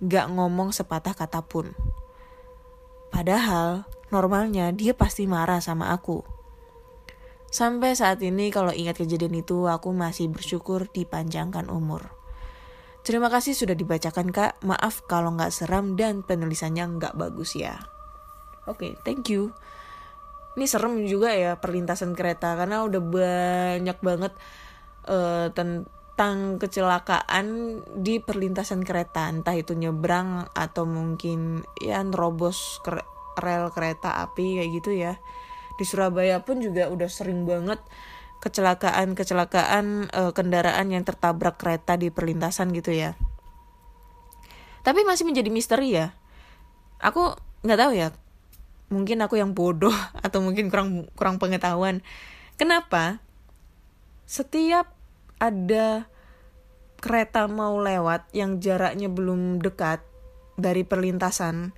Gak 0.00 0.28
ngomong 0.32 0.72
sepatah 0.72 1.16
kata 1.16 1.44
pun. 1.44 1.72
Padahal 3.08 3.88
normalnya 4.12 4.72
dia 4.72 4.92
pasti 4.92 5.24
marah 5.24 5.60
sama 5.60 5.92
aku. 5.92 6.24
Sampai 7.48 7.96
saat 7.96 8.20
ini 8.20 8.52
kalau 8.52 8.74
ingat 8.74 9.00
kejadian 9.00 9.40
itu 9.40 9.70
aku 9.70 9.94
masih 9.94 10.28
bersyukur 10.28 10.90
dipanjangkan 10.92 11.72
umur. 11.72 12.15
Terima 13.06 13.30
kasih 13.30 13.54
sudah 13.54 13.78
dibacakan 13.78 14.34
kak. 14.34 14.58
Maaf 14.66 15.06
kalau 15.06 15.30
nggak 15.38 15.54
seram 15.54 15.94
dan 15.94 16.26
penulisannya 16.26 16.98
nggak 16.98 17.14
bagus 17.14 17.54
ya. 17.54 17.78
Oke, 18.66 18.82
okay, 18.82 18.92
thank 19.06 19.30
you. 19.30 19.54
Ini 20.58 20.66
serem 20.66 21.06
juga 21.06 21.30
ya 21.30 21.54
perlintasan 21.54 22.18
kereta 22.18 22.58
karena 22.58 22.82
udah 22.82 22.98
banyak 22.98 23.98
banget 24.02 24.34
uh, 25.06 25.54
tentang 25.54 26.58
kecelakaan 26.58 27.78
di 27.94 28.18
perlintasan 28.18 28.82
kereta. 28.82 29.30
Entah 29.30 29.54
itu 29.54 29.78
nyebrang 29.78 30.50
atau 30.50 30.82
mungkin 30.82 31.62
ya 31.78 32.02
nerobos 32.02 32.82
rel 33.38 33.70
kereta 33.70 34.18
api 34.18 34.58
kayak 34.58 34.70
gitu 34.82 34.90
ya. 34.90 35.14
Di 35.78 35.86
Surabaya 35.86 36.42
pun 36.42 36.58
juga 36.58 36.90
udah 36.90 37.06
sering 37.06 37.46
banget 37.46 37.78
kecelakaan-kecelakaan 38.40 40.12
uh, 40.12 40.32
kendaraan 40.36 40.92
yang 40.92 41.02
tertabrak 41.02 41.56
kereta 41.56 41.96
di 41.96 42.12
perlintasan 42.12 42.70
gitu 42.76 42.92
ya. 42.92 43.16
Tapi 44.86 45.02
masih 45.02 45.26
menjadi 45.26 45.50
misteri 45.50 45.96
ya. 45.96 46.14
Aku 47.02 47.34
nggak 47.66 47.80
tahu 47.80 47.92
ya. 47.96 48.14
Mungkin 48.92 49.18
aku 49.24 49.40
yang 49.40 49.56
bodoh 49.56 49.94
atau 50.26 50.38
mungkin 50.44 50.70
kurang 50.70 51.10
kurang 51.18 51.42
pengetahuan. 51.42 52.04
Kenapa? 52.60 53.18
Setiap 54.26 54.90
ada 55.36 56.08
kereta 56.98 57.44
mau 57.46 57.78
lewat 57.78 58.32
yang 58.32 58.58
jaraknya 58.58 59.12
belum 59.12 59.60
dekat 59.60 60.00
dari 60.56 60.82
perlintasan 60.82 61.76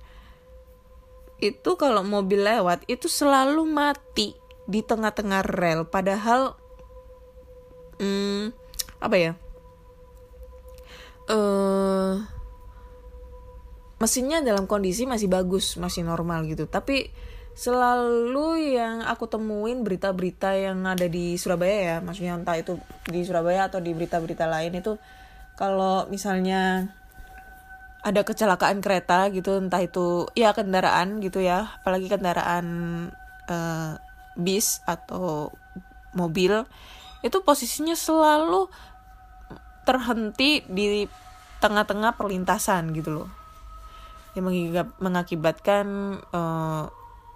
itu 1.39 1.79
kalau 1.79 2.03
mobil 2.03 2.43
lewat 2.43 2.83
itu 2.91 3.07
selalu 3.07 3.63
mati 3.63 4.35
di 4.69 4.85
tengah-tengah 4.85 5.41
rel. 5.41 5.89
Padahal 5.89 6.53
hmm, 7.97 8.53
apa 9.01 9.15
ya? 9.17 9.33
Uh, 11.29 12.21
mesinnya 13.97 14.41
dalam 14.45 14.69
kondisi 14.69 15.09
masih 15.09 15.25
bagus 15.25 15.73
masih 15.81 16.05
normal 16.05 16.45
gitu. 16.45 16.69
Tapi 16.69 17.09
selalu 17.59 18.79
yang 18.79 19.03
aku 19.03 19.27
temuin 19.27 19.83
berita-berita 19.83 20.55
yang 20.55 20.85
ada 20.87 21.11
di 21.11 21.35
Surabaya 21.35 21.75
ya 21.75 21.97
maksudnya 21.99 22.39
entah 22.39 22.55
itu 22.55 22.79
di 23.03 23.27
Surabaya 23.27 23.67
atau 23.67 23.83
di 23.83 23.91
berita-berita 23.91 24.47
lain 24.47 24.79
itu 24.79 24.95
kalau 25.59 26.07
misalnya 26.07 26.95
ada 27.99 28.23
kecelakaan 28.23 28.79
kereta 28.79 29.27
gitu 29.35 29.59
entah 29.59 29.83
itu 29.83 30.31
ya 30.39 30.55
kendaraan 30.55 31.19
gitu 31.19 31.43
ya 31.43 31.67
apalagi 31.83 32.07
kendaraan 32.07 32.65
uh, 33.51 33.99
bis 34.37 34.81
atau 34.85 35.53
mobil 36.13 36.65
itu 37.21 37.37
posisinya 37.43 37.93
selalu 37.93 38.71
terhenti 39.83 40.63
di 40.69 41.09
tengah-tengah 41.59 42.15
perlintasan 42.15 42.95
gitu 42.95 43.23
loh. 43.23 43.29
Yang 44.37 44.87
mengakibatkan 45.01 45.85
uh, 46.31 46.87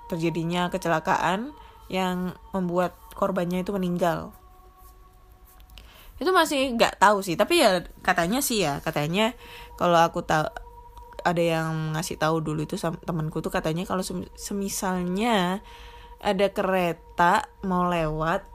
terjadinya 0.07 0.71
kecelakaan 0.71 1.51
yang 1.91 2.37
membuat 2.55 2.95
korbannya 3.17 3.65
itu 3.65 3.75
meninggal. 3.75 4.31
Itu 6.21 6.31
masih 6.31 6.77
nggak 6.77 7.01
tahu 7.01 7.25
sih 7.25 7.35
tapi 7.35 7.59
ya 7.59 7.83
katanya 8.05 8.39
sih 8.39 8.63
ya 8.63 8.79
katanya 8.79 9.35
kalau 9.75 9.99
aku 9.99 10.23
tahu 10.23 10.47
ada 11.23 11.43
yang 11.43 11.95
ngasih 11.95 12.19
tahu 12.19 12.43
dulu 12.43 12.67
itu 12.67 12.75
temanku 12.79 13.39
tuh 13.39 13.51
katanya 13.51 13.87
kalau 13.87 14.03
semisalnya 14.35 15.63
ada 16.23 16.47
kereta 16.49 17.43
mau 17.67 17.91
lewat 17.91 18.47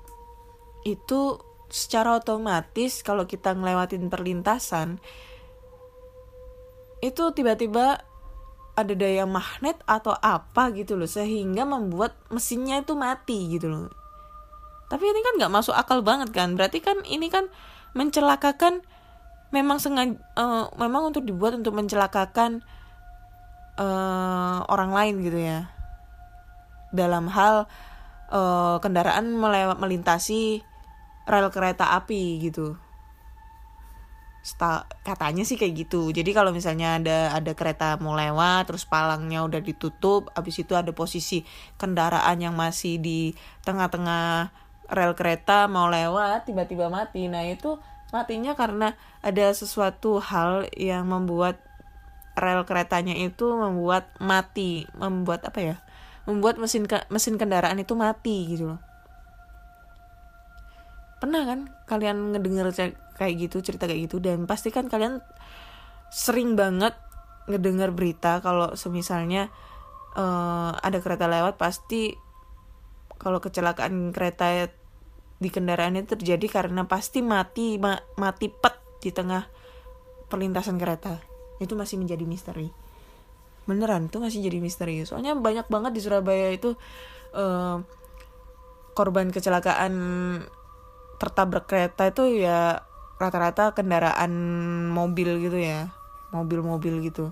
itu 0.89 1.37
secara 1.69 2.17
otomatis 2.17 3.05
kalau 3.05 3.29
kita 3.29 3.53
ngelewatin 3.53 4.09
perlintasan 4.09 4.97
itu 7.05 7.31
tiba-tiba 7.37 8.01
ada 8.73 8.95
daya 8.97 9.29
magnet 9.29 9.77
atau 9.85 10.17
apa 10.17 10.73
gitu 10.73 10.97
loh 10.97 11.07
sehingga 11.07 11.69
membuat 11.69 12.17
mesinnya 12.33 12.81
itu 12.81 12.95
mati 12.97 13.59
gitu 13.59 13.69
loh. 13.69 13.91
Tapi 14.89 15.05
ini 15.05 15.21
kan 15.21 15.35
nggak 15.37 15.53
masuk 15.53 15.75
akal 15.77 16.01
banget 16.01 16.33
kan? 16.33 16.57
Berarti 16.57 16.81
kan 16.81 17.03
ini 17.05 17.29
kan 17.29 17.51
mencelakakan 17.93 18.81
memang 19.51 19.83
sengaja 19.83 20.17
uh, 20.39 20.71
memang 20.79 21.13
untuk 21.13 21.27
dibuat 21.27 21.59
untuk 21.59 21.75
mencelakakan 21.77 22.63
uh, 23.77 24.63
orang 24.69 24.91
lain 24.93 25.15
gitu 25.25 25.39
ya 25.41 25.78
dalam 26.95 27.29
hal 27.29 27.69
uh, 28.33 28.77
kendaraan 28.81 29.33
melewat 29.33 29.77
melintasi 29.81 30.63
rel 31.29 31.49
kereta 31.53 31.93
api 31.97 32.41
gitu. 32.41 32.77
Sta 34.41 34.89
katanya 35.05 35.45
sih 35.45 35.61
kayak 35.61 35.89
gitu. 35.89 36.09
Jadi 36.09 36.31
kalau 36.33 36.55
misalnya 36.57 36.97
ada 36.97 37.37
ada 37.37 37.53
kereta 37.53 38.01
mau 38.01 38.17
lewat 38.17 38.73
terus 38.73 38.89
palangnya 38.89 39.45
udah 39.45 39.61
ditutup 39.61 40.33
habis 40.33 40.57
itu 40.57 40.73
ada 40.73 40.95
posisi 40.97 41.45
kendaraan 41.77 42.41
yang 42.41 42.57
masih 42.57 42.97
di 42.97 43.37
tengah-tengah 43.69 44.49
rel 44.89 45.13
kereta 45.13 45.69
mau 45.69 45.93
lewat 45.93 46.49
tiba-tiba 46.49 46.89
mati. 46.89 47.29
Nah 47.29 47.45
itu 47.45 47.77
matinya 48.09 48.57
karena 48.57 48.97
ada 49.21 49.53
sesuatu 49.53 50.17
hal 50.17 50.65
yang 50.73 51.05
membuat 51.05 51.61
rel 52.39 52.65
keretanya 52.65 53.13
itu 53.19 53.53
membuat 53.53 54.09
mati 54.23 54.87
membuat 54.97 55.45
apa 55.45 55.61
ya 55.61 55.77
membuat 56.29 56.61
mesin 56.61 56.85
mesin 57.09 57.41
kendaraan 57.41 57.81
itu 57.81 57.97
mati 57.97 58.53
gitu 58.53 58.77
loh. 58.77 58.81
Pernah 61.19 61.43
kan 61.49 61.61
kalian 61.89 62.37
ngedenger 62.37 62.69
kayak 63.17 63.35
gitu 63.49 63.65
cerita 63.65 63.89
kayak 63.89 64.13
gitu? 64.13 64.21
Dan 64.21 64.45
pasti 64.45 64.69
kan 64.69 64.93
kalian 64.93 65.25
sering 66.13 66.53
banget 66.53 66.93
ngedenger 67.49 67.97
berita 67.97 68.45
kalau 68.45 68.77
semisalnya 68.77 69.49
uh, 70.21 70.77
ada 70.77 71.01
kereta 71.01 71.25
lewat 71.25 71.57
pasti 71.57 72.13
kalau 73.17 73.41
kecelakaan 73.41 74.13
kereta 74.13 74.69
di 75.41 75.49
kendaraan 75.49 75.97
itu 75.97 76.13
terjadi 76.13 76.47
karena 76.61 76.85
pasti 76.85 77.25
mati 77.25 77.81
ma 77.81 77.97
mati 78.21 78.53
pet 78.53 78.77
di 79.01 79.11
tengah 79.11 79.49
perlintasan 80.29 80.77
kereta. 80.77 81.25
Itu 81.59 81.75
masih 81.75 81.99
menjadi 81.99 82.29
misteri 82.29 82.88
beneran 83.69 84.09
itu 84.09 84.17
masih 84.17 84.41
jadi 84.49 84.59
misteri. 84.65 85.05
Soalnya 85.05 85.37
banyak 85.37 85.69
banget 85.69 85.93
di 85.93 86.01
Surabaya 86.01 86.49
itu 86.49 86.73
uh, 87.37 87.85
korban 88.97 89.29
kecelakaan 89.29 89.93
tertabrak 91.21 91.69
kereta 91.69 92.09
itu 92.09 92.41
ya 92.41 92.81
rata-rata 93.21 93.77
kendaraan 93.77 94.33
mobil 94.89 95.37
gitu 95.45 95.59
ya 95.61 95.93
mobil-mobil 96.33 97.05
gitu. 97.05 97.29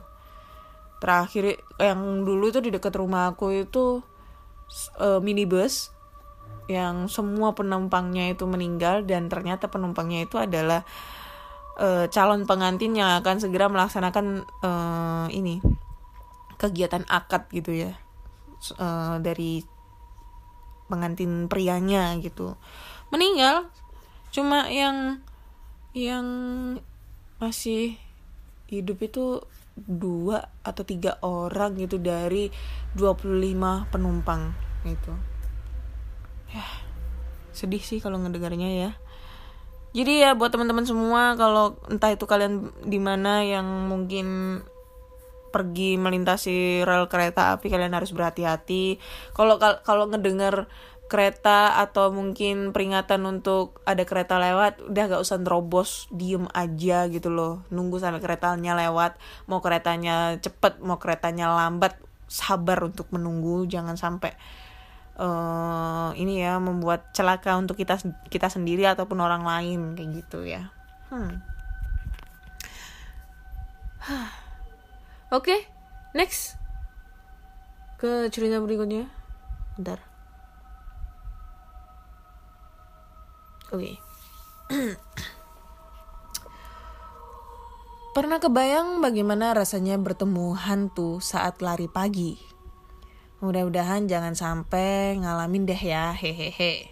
Terakhir 1.01 1.65
yang 1.81 2.29
dulu 2.29 2.53
itu 2.53 2.61
di 2.61 2.69
dekat 2.69 2.93
rumah 3.01 3.33
aku 3.33 3.65
itu 3.65 4.05
uh, 5.01 5.21
minibus 5.25 5.97
yang 6.67 7.07
semua 7.07 7.55
penumpangnya 7.55 8.35
itu 8.35 8.43
meninggal 8.45 9.07
dan 9.07 9.31
ternyata 9.31 9.71
penumpangnya 9.71 10.27
itu 10.27 10.35
adalah 10.35 10.83
uh, 11.79 12.11
calon 12.11 12.43
pengantin 12.43 12.99
yang 12.99 13.23
akan 13.23 13.39
segera 13.39 13.71
melaksanakan 13.71 14.43
uh, 14.67 15.31
ini 15.31 15.63
kegiatan 16.57 17.05
akad 17.09 17.49
gitu 17.53 17.73
ya. 17.73 17.93
Uh, 18.81 19.21
dari 19.21 19.63
pengantin 20.89 21.47
prianya 21.47 22.17
gitu. 22.19 22.57
Meninggal 23.13 23.69
cuma 24.35 24.69
yang 24.69 25.23
yang 25.97 26.27
masih 27.41 27.97
hidup 28.69 28.99
itu 29.01 29.41
dua 29.77 30.49
atau 30.65 30.83
tiga 30.83 31.21
orang 31.21 31.77
gitu 31.77 32.01
dari 32.01 32.49
25 32.97 33.93
penumpang 33.93 34.57
gitu. 34.89 35.13
Ya 36.51 36.65
sedih 37.57 37.81
sih 37.81 38.05
kalau 38.05 38.21
ngedengarnya 38.21 38.69
ya. 38.69 38.91
Jadi 39.97 40.21
ya 40.21 40.37
buat 40.37 40.53
teman-teman 40.53 40.85
semua 40.85 41.33
kalau 41.41 41.81
entah 41.89 42.13
itu 42.13 42.29
kalian 42.29 42.69
di 42.85 43.01
mana 43.01 43.41
yang 43.41 43.65
mungkin 43.89 44.61
pergi 45.53 45.97
melintasi 45.97 46.83
rel 46.83 47.07
kereta 47.07 47.57
api 47.57 47.67
kalian 47.71 47.95
harus 47.95 48.13
berhati-hati 48.13 48.99
kalau 49.33 49.57
kalau 49.61 50.11
ngedengar 50.11 50.67
kereta 51.07 51.79
atau 51.79 52.11
mungkin 52.11 52.75
peringatan 52.75 53.23
untuk 53.31 53.79
ada 53.87 54.03
kereta 54.03 54.43
lewat 54.43 54.91
udah 54.91 55.05
gak 55.07 55.23
usah 55.23 55.39
nerobos 55.39 56.11
diem 56.11 56.51
aja 56.51 57.07
gitu 57.07 57.31
loh 57.31 57.63
nunggu 57.71 58.03
sampai 58.03 58.19
keretanya 58.19 58.75
lewat 58.75 59.15
mau 59.47 59.63
keretanya 59.63 60.35
cepet 60.43 60.83
mau 60.83 60.99
keretanya 60.99 61.47
lambat 61.55 61.95
sabar 62.27 62.83
untuk 62.83 63.07
menunggu 63.15 63.71
jangan 63.71 63.95
sampai 63.95 64.35
uh, 65.21 66.11
ini 66.15 66.45
ya 66.45 66.61
membuat 66.61 67.11
celaka 67.15 67.57
untuk 67.57 67.77
kita 67.77 67.99
kita 68.29 68.49
sendiri 68.53 68.85
ataupun 68.87 69.19
orang 69.21 69.43
lain 69.43 69.97
kayak 69.97 70.11
gitu 70.25 70.45
ya. 70.47 70.71
Hmm. 71.11 71.41
Oke, 75.35 75.51
okay, 75.51 75.61
next 76.15 76.55
ke 77.99 78.31
cerita 78.31 78.63
berikutnya. 78.63 79.11
Bentar. 79.75 79.99
Oke. 83.75 83.99
Okay. 84.71 84.95
Pernah 88.15 88.39
kebayang 88.39 89.03
bagaimana 89.03 89.51
rasanya 89.51 89.99
bertemu 89.99 90.55
hantu 90.55 91.19
saat 91.19 91.59
lari 91.59 91.91
pagi? 91.91 92.39
Mudah-mudahan 93.43 94.07
jangan 94.07 94.39
sampai 94.39 95.19
ngalamin 95.19 95.67
deh 95.67 95.83
ya, 95.83 96.15
hehehe. 96.15 96.87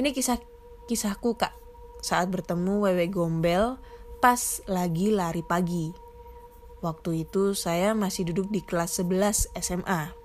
Ini 0.00 0.16
kisah 0.16 0.40
kisahku 0.88 1.36
kak 1.36 1.52
saat 2.00 2.32
bertemu 2.32 2.88
wewe 2.88 3.06
gombel 3.12 3.76
pas 4.24 4.64
lagi 4.64 5.12
lari 5.12 5.44
pagi. 5.44 6.09
Waktu 6.80 7.28
itu 7.28 7.52
saya 7.52 7.92
masih 7.92 8.32
duduk 8.32 8.48
di 8.48 8.64
kelas 8.64 9.04
11 9.04 9.52
SMA. 9.60 10.16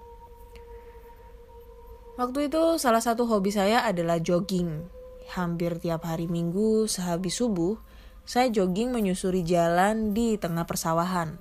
Waktu 2.16 2.48
itu 2.48 2.80
salah 2.80 3.04
satu 3.04 3.28
hobi 3.28 3.52
saya 3.52 3.84
adalah 3.84 4.24
jogging. 4.24 4.88
Hampir 5.36 5.84
tiap 5.84 6.08
hari 6.08 6.32
minggu 6.32 6.88
sehabis 6.88 7.44
subuh, 7.44 7.76
saya 8.24 8.48
jogging 8.48 8.96
menyusuri 8.96 9.44
jalan 9.44 10.16
di 10.16 10.40
tengah 10.40 10.64
persawahan. 10.64 11.36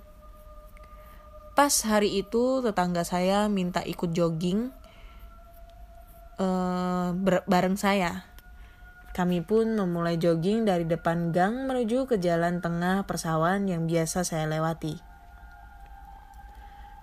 Pas 1.55 1.71
hari 1.87 2.19
itu 2.19 2.59
tetangga 2.67 3.07
saya 3.07 3.47
minta 3.47 3.87
ikut 3.87 4.11
jogging 4.11 4.75
uh, 6.43 7.15
bareng 7.47 7.79
saya. 7.79 8.34
Kami 9.15 9.47
pun 9.47 9.79
memulai 9.79 10.19
jogging 10.19 10.67
dari 10.67 10.83
depan 10.83 11.31
gang 11.31 11.71
menuju 11.71 12.11
ke 12.11 12.19
jalan 12.19 12.59
tengah 12.59 13.07
persawahan 13.07 13.63
yang 13.71 13.87
biasa 13.87 14.27
saya 14.27 14.51
lewati. 14.51 14.99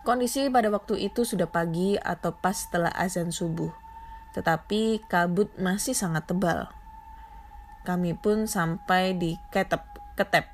Kondisi 0.04 0.52
pada 0.52 0.68
waktu 0.68 1.08
itu 1.08 1.24
sudah 1.24 1.48
pagi 1.48 1.96
atau 1.96 2.36
pas 2.36 2.58
setelah 2.58 2.92
azan 2.92 3.32
subuh, 3.32 3.72
tetapi 4.36 5.08
kabut 5.08 5.56
masih 5.56 5.96
sangat 5.96 6.28
tebal. 6.28 6.68
Kami 7.88 8.20
pun 8.20 8.44
sampai 8.44 9.16
di 9.16 9.40
Ketep, 9.54 9.82
Ketep, 10.20 10.52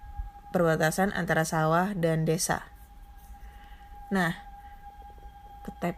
perbatasan 0.53 1.09
antara 1.15 1.41
sawah 1.41 1.97
dan 1.97 2.21
desa. 2.21 2.69
Nah, 4.13 4.31
ketep. 5.65 5.97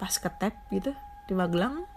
pas 0.00 0.14
ketep 0.16 0.56
gitu 0.72 0.96
di 1.28 1.36
Magelang. 1.36 1.89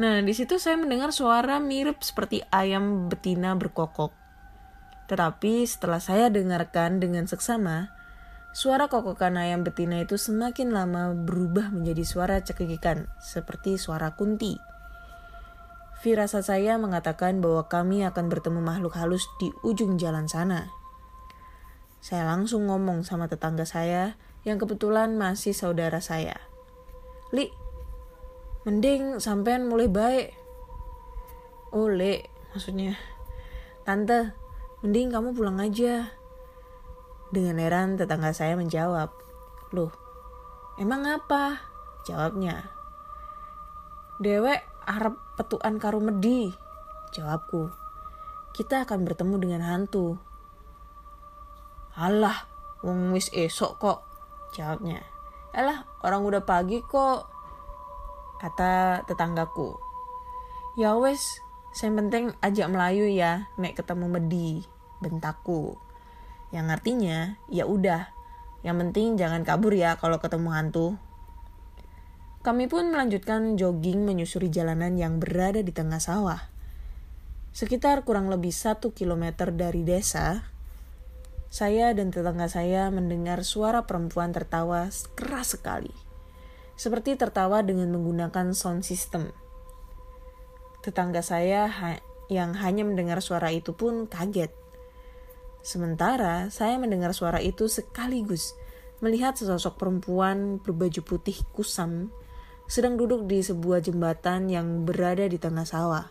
Nah, 0.00 0.24
di 0.24 0.32
situ 0.32 0.56
saya 0.56 0.80
mendengar 0.80 1.12
suara 1.12 1.60
mirip 1.60 2.00
seperti 2.00 2.40
ayam 2.48 3.12
betina 3.12 3.52
berkokok. 3.52 4.16
Tetapi 5.12 5.68
setelah 5.68 6.00
saya 6.00 6.32
dengarkan 6.32 7.04
dengan 7.04 7.28
seksama, 7.28 7.92
suara 8.56 8.88
kokokan 8.88 9.36
ayam 9.36 9.60
betina 9.60 10.00
itu 10.00 10.16
semakin 10.16 10.72
lama 10.72 11.12
berubah 11.12 11.68
menjadi 11.68 12.00
suara 12.08 12.40
cekikikan, 12.40 13.12
seperti 13.20 13.76
suara 13.76 14.16
kunti. 14.16 14.56
Firasat 16.00 16.48
saya 16.48 16.80
mengatakan 16.80 17.44
bahwa 17.44 17.68
kami 17.68 18.00
akan 18.08 18.32
bertemu 18.32 18.64
makhluk 18.64 18.96
halus 18.96 19.28
di 19.36 19.52
ujung 19.60 20.00
jalan 20.00 20.24
sana. 20.24 20.72
Saya 22.00 22.24
langsung 22.24 22.72
ngomong 22.72 23.04
sama 23.04 23.28
tetangga 23.28 23.68
saya 23.68 24.16
yang 24.48 24.56
kebetulan 24.56 25.20
masih 25.20 25.52
saudara 25.52 26.00
saya. 26.00 26.40
Li, 27.36 27.52
mending 28.68 29.16
sampean 29.22 29.68
mulai 29.68 29.88
baik. 29.88 30.28
Oh, 31.70 31.86
Le, 31.86 32.26
maksudnya. 32.52 32.98
Tante, 33.86 34.34
mending 34.82 35.14
kamu 35.14 35.32
pulang 35.32 35.62
aja. 35.62 36.12
Dengan 37.30 37.62
heran 37.62 37.94
tetangga 37.94 38.34
saya 38.34 38.58
menjawab. 38.58 39.14
Loh, 39.70 39.94
emang 40.82 41.06
apa? 41.06 41.62
Jawabnya. 42.02 42.74
Dewek 44.18 44.60
arep 44.84 45.14
petuan 45.38 45.78
karo 45.78 46.02
medi. 46.02 46.50
Jawabku. 47.14 47.70
Kita 48.50 48.82
akan 48.82 49.06
bertemu 49.06 49.34
dengan 49.38 49.62
hantu. 49.62 50.18
Alah, 51.94 52.50
wong 52.82 53.14
wis 53.14 53.30
esok 53.30 53.78
kok. 53.78 53.98
Jawabnya. 54.52 55.00
Alah, 55.54 55.86
orang 56.02 56.26
udah 56.26 56.42
pagi 56.42 56.82
kok. 56.82 57.39
Kata 58.40 59.04
tetanggaku. 59.04 59.76
Ya 60.80 60.96
wes, 60.96 61.44
saya 61.76 61.92
penting 61.92 62.32
ajak 62.40 62.72
Melayu 62.72 63.04
ya, 63.12 63.52
nek 63.60 63.76
ketemu 63.76 64.08
Medi, 64.08 64.64
bentakku. 65.04 65.76
Yang 66.48 66.66
artinya, 66.80 67.36
ya 67.52 67.68
udah, 67.68 68.08
yang 68.64 68.80
penting 68.80 69.20
jangan 69.20 69.44
kabur 69.44 69.76
ya 69.76 70.00
kalau 70.00 70.16
ketemu 70.16 70.48
hantu. 70.56 70.88
Kami 72.40 72.72
pun 72.72 72.88
melanjutkan 72.88 73.60
jogging 73.60 74.08
menyusuri 74.08 74.48
jalanan 74.48 74.96
yang 74.96 75.20
berada 75.20 75.60
di 75.60 75.76
tengah 75.76 76.00
sawah. 76.00 76.40
Sekitar 77.52 78.08
kurang 78.08 78.32
lebih 78.32 78.56
satu 78.56 78.96
kilometer 78.96 79.52
dari 79.52 79.84
desa, 79.84 80.48
saya 81.52 81.92
dan 81.92 82.08
tetangga 82.08 82.48
saya 82.48 82.88
mendengar 82.88 83.44
suara 83.44 83.84
perempuan 83.84 84.32
tertawa 84.32 84.88
keras 85.12 85.60
sekali. 85.60 86.09
Seperti 86.80 87.12
tertawa 87.12 87.60
dengan 87.60 87.92
menggunakan 87.92 88.56
sound 88.56 88.88
system. 88.88 89.36
Tetangga 90.80 91.20
saya 91.20 91.68
ha 91.68 92.00
yang 92.32 92.56
hanya 92.56 92.88
mendengar 92.88 93.20
suara 93.20 93.52
itu 93.52 93.76
pun 93.76 94.08
kaget. 94.08 94.48
Sementara 95.60 96.48
saya 96.48 96.80
mendengar 96.80 97.12
suara 97.12 97.36
itu 97.44 97.68
sekaligus 97.68 98.56
melihat 99.04 99.36
sesosok 99.36 99.76
perempuan 99.76 100.56
berbaju 100.56 101.04
putih 101.04 101.36
kusam 101.52 102.08
sedang 102.64 102.96
duduk 102.96 103.28
di 103.28 103.44
sebuah 103.44 103.84
jembatan 103.84 104.48
yang 104.48 104.88
berada 104.88 105.28
di 105.28 105.36
tengah 105.36 105.68
sawah. 105.68 106.08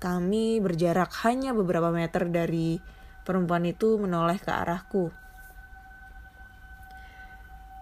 Kami 0.00 0.56
berjarak 0.64 1.12
hanya 1.28 1.52
beberapa 1.52 1.92
meter 1.92 2.32
dari 2.32 2.80
perempuan 3.28 3.68
itu 3.68 4.00
menoleh 4.00 4.40
ke 4.40 4.48
arahku. 4.48 5.12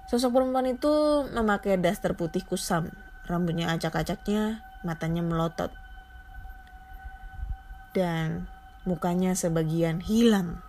Sosok 0.06 0.38
perempuan 0.38 0.70
itu 0.70 1.26
memakai 1.34 1.82
daster 1.82 2.14
putih 2.14 2.46
kusam, 2.46 2.94
rambutnya 3.26 3.74
acak-acaknya, 3.74 4.62
matanya 4.86 5.26
melotot. 5.26 5.74
Dan 7.90 8.46
mukanya 8.86 9.34
sebagian 9.34 9.98
hilang. 9.98 10.62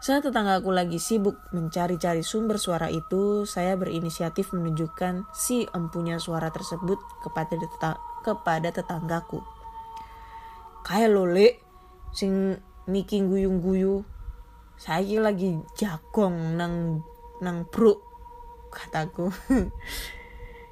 Saat 0.00 0.24
tetanggaku 0.24 0.72
lagi 0.72 0.96
sibuk 0.96 1.38
mencari-cari 1.52 2.24
sumber 2.24 2.56
suara 2.56 2.88
itu, 2.88 3.44
saya 3.44 3.76
berinisiatif 3.76 4.56
menunjukkan 4.56 5.28
si 5.36 5.68
empunya 5.76 6.16
suara 6.16 6.48
tersebut 6.48 6.98
kepada 7.20 7.54
tetang 7.54 8.00
kepada 8.24 8.72
tetanggaku. 8.72 9.44
Kayak 10.82 11.12
lo 11.12 11.28
le, 11.28 11.60
sing 12.16 12.56
niki 12.88 13.22
guyung-guyu. 13.22 14.02
Saya 14.80 15.20
lagi 15.20 15.60
jagong 15.78 16.58
nang 16.58 17.04
nang 17.38 17.68
bro 17.70 18.11
kataku. 18.72 19.28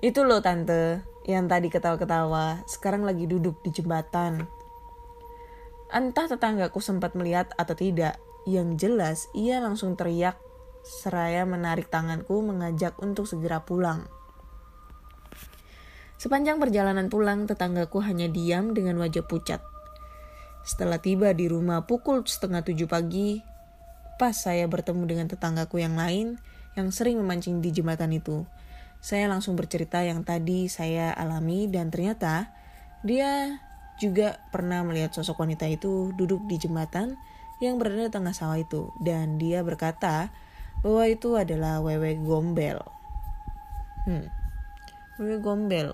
Itu 0.08 0.24
loh 0.24 0.40
tante 0.40 1.04
yang 1.28 1.46
tadi 1.46 1.68
ketawa-ketawa, 1.68 2.64
sekarang 2.64 3.04
lagi 3.04 3.28
duduk 3.28 3.60
di 3.60 3.70
jembatan. 3.70 4.48
Entah 5.92 6.26
tetanggaku 6.26 6.80
sempat 6.80 7.12
melihat 7.12 7.52
atau 7.60 7.76
tidak, 7.76 8.16
yang 8.48 8.80
jelas 8.80 9.28
ia 9.36 9.60
langsung 9.60 10.00
teriak 10.00 10.40
seraya 10.80 11.44
menarik 11.44 11.92
tanganku 11.92 12.40
mengajak 12.40 12.96
untuk 13.04 13.28
segera 13.28 13.60
pulang. 13.60 14.08
Sepanjang 16.20 16.60
perjalanan 16.60 17.08
pulang, 17.08 17.48
tetanggaku 17.48 18.04
hanya 18.04 18.28
diam 18.28 18.76
dengan 18.76 19.00
wajah 19.00 19.24
pucat. 19.24 19.60
Setelah 20.60 21.00
tiba 21.00 21.32
di 21.32 21.48
rumah 21.48 21.88
pukul 21.88 22.24
setengah 22.28 22.60
tujuh 22.60 22.84
pagi, 22.84 23.40
pas 24.20 24.36
saya 24.36 24.68
bertemu 24.68 25.04
dengan 25.08 25.26
tetanggaku 25.32 25.80
yang 25.80 25.96
lain, 25.96 26.36
yang 26.78 26.94
sering 26.94 27.18
memancing 27.18 27.58
di 27.58 27.74
jembatan 27.74 28.14
itu. 28.14 28.46
Saya 29.00 29.26
langsung 29.26 29.56
bercerita 29.56 30.04
yang 30.04 30.22
tadi 30.22 30.68
saya 30.68 31.16
alami 31.16 31.66
dan 31.72 31.88
ternyata 31.88 32.52
dia 33.00 33.58
juga 33.96 34.40
pernah 34.52 34.84
melihat 34.84 35.12
sosok 35.12 35.40
wanita 35.40 35.68
itu 35.68 36.12
duduk 36.16 36.44
di 36.48 36.60
jembatan 36.60 37.16
yang 37.60 37.76
berada 37.76 38.08
di 38.08 38.12
tengah 38.12 38.32
sawah 38.32 38.56
itu 38.56 38.92
dan 39.00 39.36
dia 39.36 39.60
berkata 39.60 40.32
bahwa 40.80 41.04
itu 41.08 41.36
adalah 41.36 41.84
Wewe 41.84 42.16
Gombel. 42.24 42.80
Hmm. 44.08 44.32
Wewe 45.20 45.36
Gombel. 45.44 45.92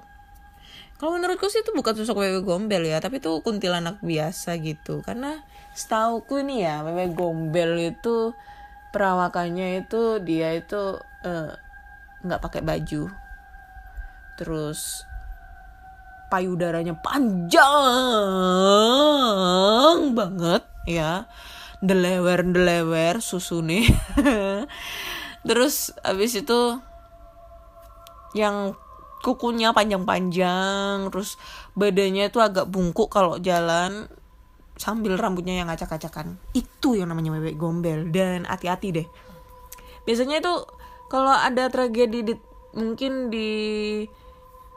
Kalau 0.97 1.13
menurutku 1.13 1.51
sih 1.53 1.61
itu 1.61 1.75
bukan 1.75 1.93
sosok 1.99 2.23
Wewe 2.23 2.41
Gombel 2.47 2.87
ya, 2.87 3.03
tapi 3.03 3.19
itu 3.19 3.43
kuntilanak 3.43 4.01
biasa 4.01 4.57
gitu. 4.63 5.03
Karena 5.03 5.43
setauku 5.75 6.41
nih 6.47 6.59
ya, 6.71 6.75
Wewe 6.87 7.11
Gombel 7.13 7.93
itu 7.93 8.33
perawakannya 8.97 9.85
itu 9.85 10.25
dia 10.25 10.57
itu 10.57 10.97
nggak 12.25 12.41
uh, 12.41 12.45
pakai 12.49 12.65
baju. 12.65 13.13
Terus 14.41 15.05
payudaranya 16.33 16.97
panjang 16.97 17.61
banget 20.17 20.65
ya. 20.89 21.29
Delewer 21.85 22.41
delewer 22.41 23.21
susu 23.21 23.61
nih 23.61 23.85
terus 25.47 25.93
abis 26.01 26.41
itu 26.41 26.81
yang 28.33 28.73
kukunya 29.21 29.77
panjang-panjang 29.77 31.13
terus 31.13 31.37
badannya 31.77 32.33
itu 32.33 32.39
agak 32.41 32.67
bungkuk 32.69 33.13
kalau 33.13 33.37
jalan 33.37 34.09
sambil 34.77 35.17
rambutnya 35.17 35.57
yang 35.65 35.69
acak-acakan. 35.73 36.37
Itu 36.53 36.95
yang 36.97 37.11
namanya 37.11 37.37
bebek 37.37 37.57
gombel. 37.57 38.09
Dan 38.13 38.45
hati-hati 38.45 38.89
deh. 38.93 39.07
Biasanya 40.07 40.39
itu 40.45 40.55
kalau 41.11 41.33
ada 41.33 41.67
tragedi 41.69 42.23
di, 42.23 42.35
mungkin 42.77 43.33
di 43.33 43.51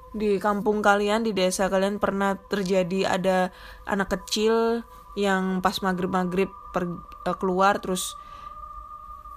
di 0.10 0.42
kampung 0.42 0.82
kalian 0.82 1.22
di 1.22 1.38
desa 1.38 1.70
kalian 1.70 2.02
pernah 2.02 2.34
terjadi 2.34 3.14
ada 3.14 3.54
anak 3.86 4.10
kecil 4.18 4.82
yang 5.14 5.62
pas 5.62 5.78
maghrib 5.86 6.10
maghrib 6.10 6.50
uh, 6.74 7.38
keluar 7.38 7.78
terus 7.78 8.18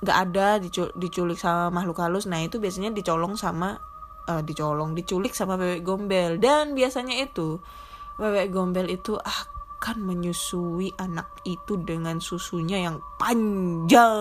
nggak 0.01 0.19
ada 0.19 0.59
diculik 0.97 1.39
sama 1.39 1.69
makhluk 1.71 2.01
halus. 2.01 2.25
Nah 2.27 2.41
itu 2.43 2.59
biasanya 2.59 2.91
dicolong 2.91 3.39
sama 3.39 3.79
uh, 4.27 4.43
dicolong 4.43 4.97
diculik 4.97 5.37
sama 5.37 5.55
bebek 5.61 5.85
gombel. 5.85 6.41
Dan 6.43 6.73
biasanya 6.75 7.21
itu 7.21 7.61
bebek 8.19 8.51
gombel 8.51 8.89
itu 8.91 9.15
ah 9.21 9.47
akan 9.83 10.15
menyusui 10.15 10.95
anak 10.95 11.43
itu 11.43 11.75
dengan 11.83 12.23
susunya 12.23 12.87
yang 12.87 13.03
panjang 13.19 14.15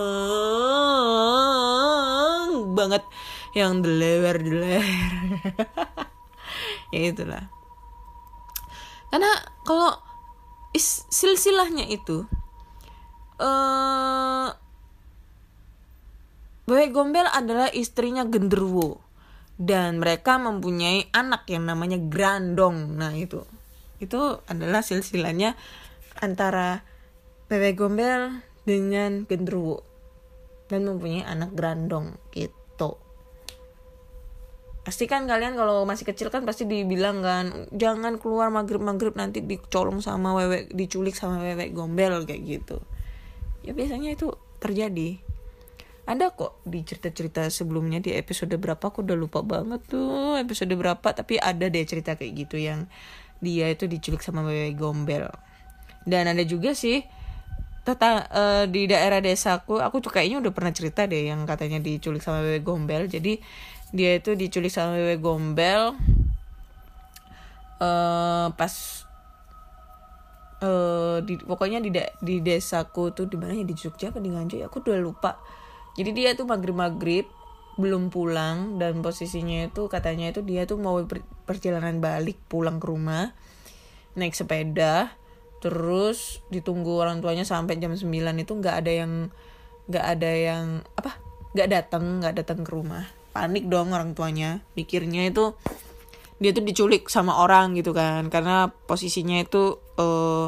banget 2.74 3.06
yang 3.54 3.86
delewer 3.86 4.42
delewer 4.42 4.82
ya 6.98 7.14
itulah. 7.14 7.46
Karena 9.14 9.30
kalau 9.62 10.02
silsilahnya 11.14 11.86
itu 11.94 12.26
uh, 13.38 14.50
Bebek 16.66 16.90
Gombel 16.90 17.30
adalah 17.30 17.70
istrinya 17.70 18.26
Genderuwo 18.26 18.98
dan 19.62 20.02
mereka 20.02 20.42
mempunyai 20.42 21.14
anak 21.14 21.46
yang 21.54 21.70
namanya 21.70 22.02
Grandong. 22.02 22.98
Nah 22.98 23.14
itu 23.14 23.61
itu 24.02 24.42
adalah 24.50 24.82
silsilahnya 24.82 25.54
antara 26.18 26.82
bebek 27.48 27.78
gombel 27.78 28.42
dengan 28.66 29.30
genderuwo 29.30 29.86
dan 30.72 30.88
mempunyai 30.88 31.28
anak 31.28 31.54
grandong 31.54 32.18
gitu. 32.34 32.98
Pasti 34.82 35.06
kan 35.06 35.30
kalian 35.30 35.54
kalau 35.54 35.86
masih 35.86 36.10
kecil 36.10 36.34
kan 36.34 36.42
pasti 36.42 36.66
dibilang 36.66 37.22
kan 37.22 37.70
jangan 37.70 38.18
keluar 38.18 38.50
maghrib 38.50 38.82
maghrib 38.82 39.14
nanti 39.14 39.46
dicolong 39.46 40.02
sama 40.02 40.34
wewe 40.34 40.66
diculik 40.74 41.14
sama 41.14 41.38
wewe 41.38 41.70
gombel 41.70 42.26
kayak 42.26 42.42
gitu. 42.42 42.82
Ya 43.62 43.78
biasanya 43.78 44.18
itu 44.18 44.34
terjadi. 44.58 45.22
Ada 46.10 46.34
kok 46.34 46.58
di 46.66 46.82
cerita-cerita 46.82 47.46
sebelumnya 47.54 48.02
di 48.02 48.18
episode 48.18 48.58
berapa 48.58 48.82
aku 48.82 49.06
udah 49.06 49.14
lupa 49.14 49.46
banget 49.46 49.86
tuh 49.86 50.34
episode 50.42 50.74
berapa 50.74 51.14
tapi 51.14 51.38
ada 51.38 51.70
deh 51.70 51.86
cerita 51.86 52.18
kayak 52.18 52.48
gitu 52.48 52.58
yang 52.58 52.90
dia 53.42 53.68
itu 53.74 53.90
diculik 53.90 54.22
sama 54.22 54.46
wewe 54.46 54.72
gombel. 54.78 55.28
Dan 56.06 56.30
ada 56.30 56.42
juga 56.46 56.78
sih 56.78 57.02
teta 57.82 58.30
eh, 58.30 58.66
di 58.70 58.86
daerah 58.86 59.18
desaku 59.18 59.82
aku 59.82 59.98
tuh 60.06 60.14
kayaknya 60.14 60.38
udah 60.46 60.54
pernah 60.54 60.70
cerita 60.70 61.10
deh 61.10 61.34
yang 61.34 61.50
katanya 61.50 61.82
diculik 61.82 62.22
sama 62.22 62.46
wewe 62.46 62.62
gombel. 62.62 63.10
Jadi 63.10 63.42
dia 63.92 64.16
itu 64.16 64.38
diculik 64.38 64.72
sama 64.72 64.96
wewe 64.96 65.18
gombel 65.20 65.98
eh 67.82 68.48
pas 68.54 68.74
eh 70.62 71.18
di 71.26 71.34
pokoknya 71.42 71.82
di 71.82 71.90
da- 71.90 72.14
di 72.22 72.46
desaku 72.46 73.10
tuh 73.18 73.26
di 73.26 73.36
mana 73.42 73.58
ya 73.58 73.66
di 73.66 73.74
Jogja 73.74 74.14
apa 74.14 74.22
di 74.22 74.30
Nganjuk 74.30 74.58
ya 74.62 74.70
aku 74.70 74.86
udah 74.86 75.02
lupa. 75.02 75.32
Jadi 75.98 76.10
dia 76.14 76.38
tuh 76.38 76.46
maghrib 76.46 76.78
maghrib 76.78 77.26
belum 77.82 78.14
pulang 78.14 78.78
dan 78.78 79.02
posisinya 79.02 79.72
itu 79.72 79.90
katanya 79.90 80.30
itu 80.30 80.46
dia 80.46 80.70
tuh 80.70 80.78
mau 80.78 81.02
perjalanan 81.52 82.00
balik 82.00 82.40
pulang 82.48 82.80
ke 82.80 82.88
rumah 82.88 83.36
naik 84.16 84.32
sepeda 84.32 85.12
terus 85.62 86.42
ditunggu 86.50 86.98
orang 86.98 87.22
tuanya 87.22 87.46
sampai 87.46 87.78
jam 87.78 87.94
9 87.94 88.08
itu 88.08 88.52
nggak 88.56 88.76
ada 88.82 88.92
yang 88.92 89.12
nggak 89.86 90.06
ada 90.18 90.32
yang 90.32 90.66
apa 90.98 91.20
nggak 91.54 91.70
datang 91.70 92.04
nggak 92.24 92.36
datang 92.42 92.60
ke 92.66 92.72
rumah. 92.72 93.06
Panik 93.32 93.70
dong 93.70 93.94
orang 93.96 94.18
tuanya. 94.18 94.66
Mikirnya 94.74 95.30
itu 95.30 95.56
dia 96.42 96.52
tuh 96.56 96.66
diculik 96.66 97.08
sama 97.08 97.44
orang 97.46 97.78
gitu 97.78 97.94
kan. 97.94 98.28
Karena 98.34 98.74
posisinya 98.90 99.38
itu 99.38 99.78
eh 100.02 100.48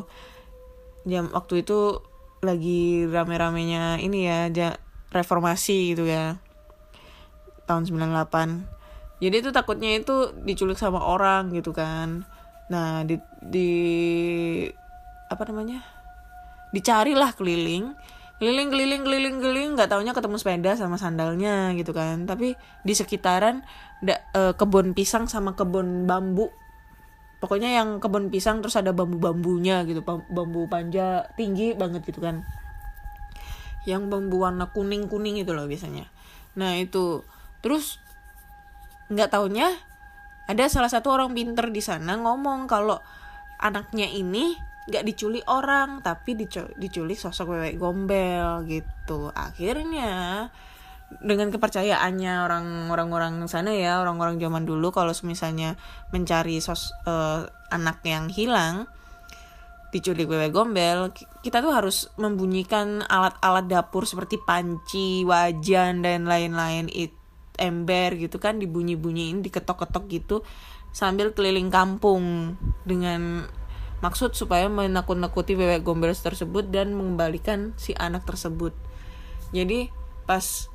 jam 1.05 1.29
waktu 1.29 1.61
itu 1.61 1.99
lagi 2.43 3.07
rame-ramenya 3.07 3.99
ini 4.01 4.27
ya 4.27 4.49
reformasi 5.13 5.93
gitu 5.93 6.09
ya. 6.09 6.41
Tahun 7.69 7.85
98 7.85 8.82
jadi 9.23 9.39
itu 9.39 9.55
takutnya 9.55 9.95
itu 9.95 10.35
diculik 10.43 10.75
sama 10.75 10.99
orang 10.99 11.55
gitu 11.55 11.71
kan. 11.71 12.27
Nah 12.67 13.07
di 13.07 13.15
di 13.39 13.71
apa 15.31 15.43
namanya? 15.47 15.79
Dicarilah 16.75 17.31
keliling 17.31 17.95
keliling 18.43 18.75
keliling 18.75 19.01
keliling 19.07 19.35
keliling 19.39 19.69
nggak 19.79 19.87
taunya 19.87 20.11
ketemu 20.11 20.35
sepeda 20.35 20.71
sama 20.75 20.99
sandalnya 20.99 21.71
gitu 21.79 21.95
kan. 21.95 22.27
Tapi 22.27 22.59
di 22.83 22.93
sekitaran 22.93 23.63
da, 24.03 24.19
eh, 24.35 24.53
kebun 24.59 24.91
pisang 24.91 25.31
sama 25.31 25.55
kebun 25.55 26.03
bambu. 26.03 26.51
Pokoknya 27.39 27.79
yang 27.79 28.03
kebun 28.03 28.27
pisang 28.27 28.59
terus 28.59 28.75
ada 28.75 28.91
bambu 28.91 29.19
bambunya 29.19 29.87
gitu 29.87 30.03
bam- 30.03 30.27
bambu 30.27 30.67
panja 30.67 31.31
tinggi 31.39 31.71
banget 31.71 32.03
gitu 32.03 32.19
kan. 32.19 32.43
Yang 33.87 34.03
bambu 34.11 34.43
warna 34.43 34.67
kuning 34.75 35.07
kuning 35.07 35.39
itu 35.39 35.55
loh 35.55 35.63
biasanya. 35.63 36.11
Nah 36.59 36.75
itu. 36.75 37.23
Terus 37.63 38.02
nggak 39.11 39.31
taunya 39.31 39.71
ada 40.47 40.67
salah 40.67 40.91
satu 40.91 41.11
orang 41.15 41.31
pinter 41.31 41.71
di 41.71 41.79
sana 41.79 42.19
ngomong 42.19 42.67
kalau 42.67 42.99
anaknya 43.63 44.11
ini 44.11 44.55
nggak 44.83 45.03
diculik 45.07 45.47
orang 45.47 46.03
tapi 46.03 46.35
dicu- 46.35 46.75
diculik 46.75 47.15
sosok 47.15 47.55
wewe 47.55 47.71
gombel 47.79 48.67
gitu. 48.67 49.31
Akhirnya 49.31 50.51
dengan 51.23 51.53
kepercayaannya 51.53 52.33
orang 52.43 52.89
orang-orang 52.91 53.45
sana 53.47 53.71
ya 53.71 54.01
orang-orang 54.01 54.41
zaman 54.41 54.67
dulu 54.67 54.89
kalau 54.91 55.13
misalnya 55.23 55.79
mencari 56.11 56.59
sos 56.59 56.91
eh, 57.05 57.47
anak 57.71 58.01
yang 58.03 58.27
hilang 58.27 58.89
diculik 59.93 60.25
wewe 60.25 60.49
gombel 60.49 61.13
ki- 61.13 61.29
kita 61.45 61.61
tuh 61.61 61.69
harus 61.69 62.09
membunyikan 62.17 63.05
alat-alat 63.05 63.69
dapur 63.69 64.09
seperti 64.09 64.41
panci 64.41 65.21
wajan 65.23 66.01
dan 66.01 66.25
lain-lain 66.25 66.89
it 66.89 67.13
ember 67.57 68.17
gitu 68.17 68.41
kan 68.41 68.57
dibunyi-bunyiin 68.57 69.45
diketok-ketok 69.45 70.05
gitu 70.09 70.35
sambil 70.93 71.33
keliling 71.33 71.73
kampung. 71.73 72.55
Dengan 72.85 73.49
maksud 74.03 74.35
supaya 74.35 74.67
menakut-nakuti 74.67 75.55
wewe 75.55 75.79
gombel 75.79 76.13
tersebut 76.13 76.69
dan 76.69 76.93
mengembalikan 76.93 77.71
si 77.79 77.95
anak 77.97 78.27
tersebut. 78.27 78.75
Jadi 79.53 79.89
pas 80.27 80.69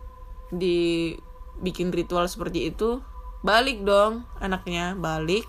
dibikin 0.48 1.92
ritual 1.92 2.24
seperti 2.24 2.72
itu 2.72 3.04
balik 3.44 3.84
dong 3.84 4.26
anaknya 4.42 4.96
balik. 4.98 5.46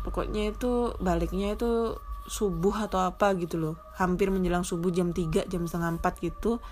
Pokoknya 0.00 0.52
itu 0.52 0.96
baliknya 0.96 1.52
itu 1.56 1.96
subuh 2.24 2.86
atau 2.86 3.02
apa 3.04 3.34
gitu 3.36 3.58
loh. 3.58 3.76
Hampir 3.98 4.32
menjelang 4.32 4.64
subuh 4.64 4.88
jam 4.94 5.12
3 5.12 5.50
jam 5.50 5.62
setengah 5.66 5.98
4 6.00 6.24
gitu 6.24 6.62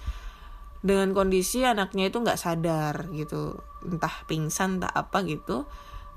dengan 0.78 1.10
kondisi 1.10 1.66
anaknya 1.66 2.10
itu 2.10 2.22
nggak 2.22 2.38
sadar 2.38 3.10
gitu. 3.10 3.58
Entah 3.82 4.24
pingsan 4.30 4.78
entah 4.78 4.92
apa 4.94 5.26
gitu. 5.26 5.66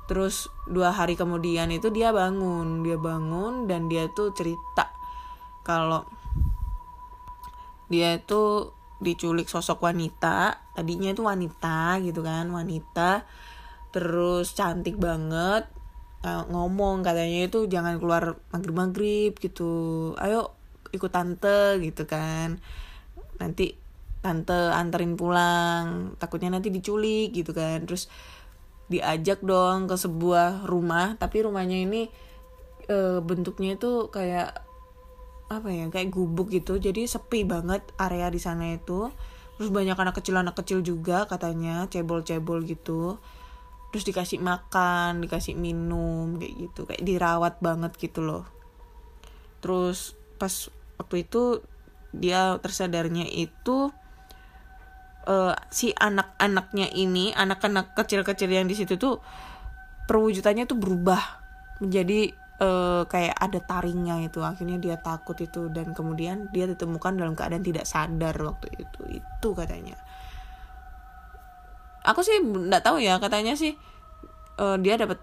Terus 0.05 0.51
dua 0.67 0.91
hari 0.93 1.17
kemudian 1.17 1.71
itu 1.73 1.89
dia 1.89 2.13
bangun. 2.13 2.85
Dia 2.85 2.97
bangun 2.99 3.65
dan 3.65 3.89
dia 3.89 4.09
tuh 4.11 4.35
cerita 4.35 4.91
kalau 5.61 6.05
dia 7.91 8.17
itu 8.17 8.71
diculik 9.01 9.49
sosok 9.49 9.81
wanita. 9.81 10.61
Tadinya 10.77 11.09
itu 11.11 11.25
wanita 11.25 11.99
gitu 12.05 12.21
kan 12.21 12.47
wanita. 12.53 13.25
Terus 13.91 14.53
cantik 14.53 14.95
banget. 15.01 15.67
Eh, 16.21 16.43
ngomong 16.53 17.01
katanya 17.01 17.49
itu 17.49 17.65
jangan 17.65 17.97
keluar 17.97 18.37
maghrib 18.53 18.75
maghrib 18.77 19.31
gitu. 19.41 20.13
Ayo 20.21 20.53
ikut 20.93 21.09
tante 21.09 21.81
gitu 21.81 22.05
kan. 22.05 22.61
Nanti 23.41 23.80
tante 24.21 24.53
anterin 24.53 25.17
pulang 25.17 26.13
takutnya 26.21 26.53
nanti 26.53 26.69
diculik 26.69 27.33
gitu 27.33 27.51
kan. 27.51 27.83
Terus 27.89 28.07
diajak 28.91 29.41
dong 29.41 29.87
ke 29.89 29.95
sebuah 29.97 30.69
rumah 30.69 31.15
tapi 31.17 31.41
rumahnya 31.41 31.77
ini 31.81 32.01
eh, 32.87 33.19
bentuknya 33.19 33.79
itu 33.79 34.11
kayak 34.13 34.61
apa 35.51 35.67
ya 35.67 35.85
kayak 35.91 36.13
gubuk 36.13 36.53
gitu. 36.53 36.79
Jadi 36.79 37.09
sepi 37.09 37.43
banget 37.43 37.83
area 37.99 38.31
di 38.31 38.39
sana 38.39 38.71
itu. 38.71 39.11
Terus 39.59 39.69
banyak 39.69 39.97
anak 39.99 40.15
kecil 40.21 40.39
anak 40.39 40.55
kecil 40.57 40.79
juga 40.81 41.27
katanya 41.27 41.85
cebol-cebol 41.91 42.63
gitu. 42.63 43.19
Terus 43.91 44.03
dikasih 44.07 44.39
makan 44.39 45.19
dikasih 45.19 45.59
minum 45.59 46.39
kayak 46.39 46.53
gitu. 46.55 46.81
Kayak 46.87 47.03
dirawat 47.03 47.53
banget 47.59 47.91
gitu 47.99 48.23
loh. 48.23 48.47
Terus 49.59 50.15
pas 50.39 50.71
waktu 50.97 51.27
itu 51.27 51.61
dia 52.15 52.59
tersadarnya 52.59 53.27
itu 53.27 53.91
eh, 55.27 55.53
si 55.69 55.93
anak-anaknya 55.93 56.89
ini 56.93 57.35
anak-anak 57.35 57.93
kecil-kecil 57.93 58.49
yang 58.49 58.65
di 58.65 58.75
situ 58.77 58.97
tuh 58.97 59.21
perwujudannya 60.09 60.65
tuh 60.65 60.77
berubah 60.77 61.21
menjadi 61.81 62.33
eh, 62.61 63.01
kayak 63.05 63.35
ada 63.37 63.59
taringnya 63.61 64.21
itu. 64.25 64.41
Akhirnya 64.41 64.77
dia 64.81 64.95
takut 64.97 65.37
itu 65.41 65.69
dan 65.69 65.93
kemudian 65.93 66.49
dia 66.53 66.65
ditemukan 66.69 67.17
dalam 67.17 67.33
keadaan 67.33 67.65
tidak 67.65 67.85
sadar 67.85 68.35
waktu 68.41 68.67
itu. 68.81 69.21
Itu 69.21 69.53
katanya. 69.53 69.97
Aku 72.01 72.25
sih 72.25 72.41
nggak 72.41 72.81
tahu 72.81 72.97
ya 72.97 73.21
katanya 73.21 73.53
sih 73.53 73.77
eh, 74.57 74.77
dia 74.81 74.97
dapat 74.97 75.21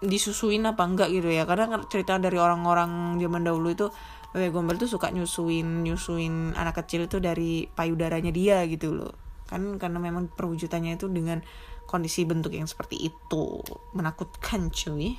disusuin 0.00 0.64
apa 0.64 0.82
enggak 0.86 1.08
gitu 1.12 1.28
ya. 1.28 1.44
Karena 1.44 1.82
cerita 1.90 2.16
dari 2.16 2.38
orang-orang 2.38 3.18
zaman 3.18 3.42
dahulu 3.42 3.68
itu 3.74 3.86
Wewe 4.30 4.54
Gombel 4.54 4.78
tuh 4.78 4.86
suka 4.86 5.10
nyusuin 5.10 5.82
nyusuin 5.82 6.54
anak 6.54 6.84
kecil 6.84 7.10
itu 7.10 7.18
dari 7.18 7.66
payudaranya 7.66 8.30
dia 8.30 8.62
gitu 8.70 8.94
loh. 8.94 9.14
Kan 9.50 9.82
karena 9.82 9.98
memang 9.98 10.30
perwujudannya 10.30 10.94
itu 10.94 11.10
dengan 11.10 11.42
kondisi 11.90 12.22
bentuk 12.22 12.54
yang 12.54 12.70
seperti 12.70 13.10
itu. 13.10 13.58
Menakutkan 13.90 14.70
cuy. 14.70 15.18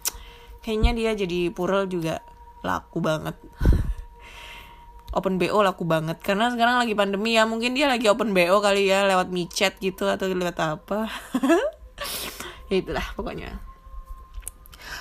Kayaknya 0.62 0.92
dia 0.94 1.10
jadi 1.18 1.50
pural 1.50 1.90
juga 1.90 2.22
laku 2.62 3.02
banget. 3.02 3.34
Open 5.18 5.42
BO 5.42 5.58
laku 5.66 5.82
banget. 5.82 6.22
Karena 6.22 6.46
sekarang 6.54 6.78
lagi 6.78 6.94
pandemi 6.94 7.34
ya 7.34 7.50
mungkin 7.50 7.74
dia 7.74 7.86
lagi 7.86 8.10
open 8.10 8.34
BO 8.34 8.58
kali 8.58 8.90
ya 8.90 9.06
lewat 9.06 9.30
micet 9.30 9.78
gitu 9.78 10.10
atau 10.10 10.26
lewat 10.30 10.58
apa. 10.58 11.06
Ya 12.72 12.80
itulah 12.80 13.04
pokoknya. 13.12 13.60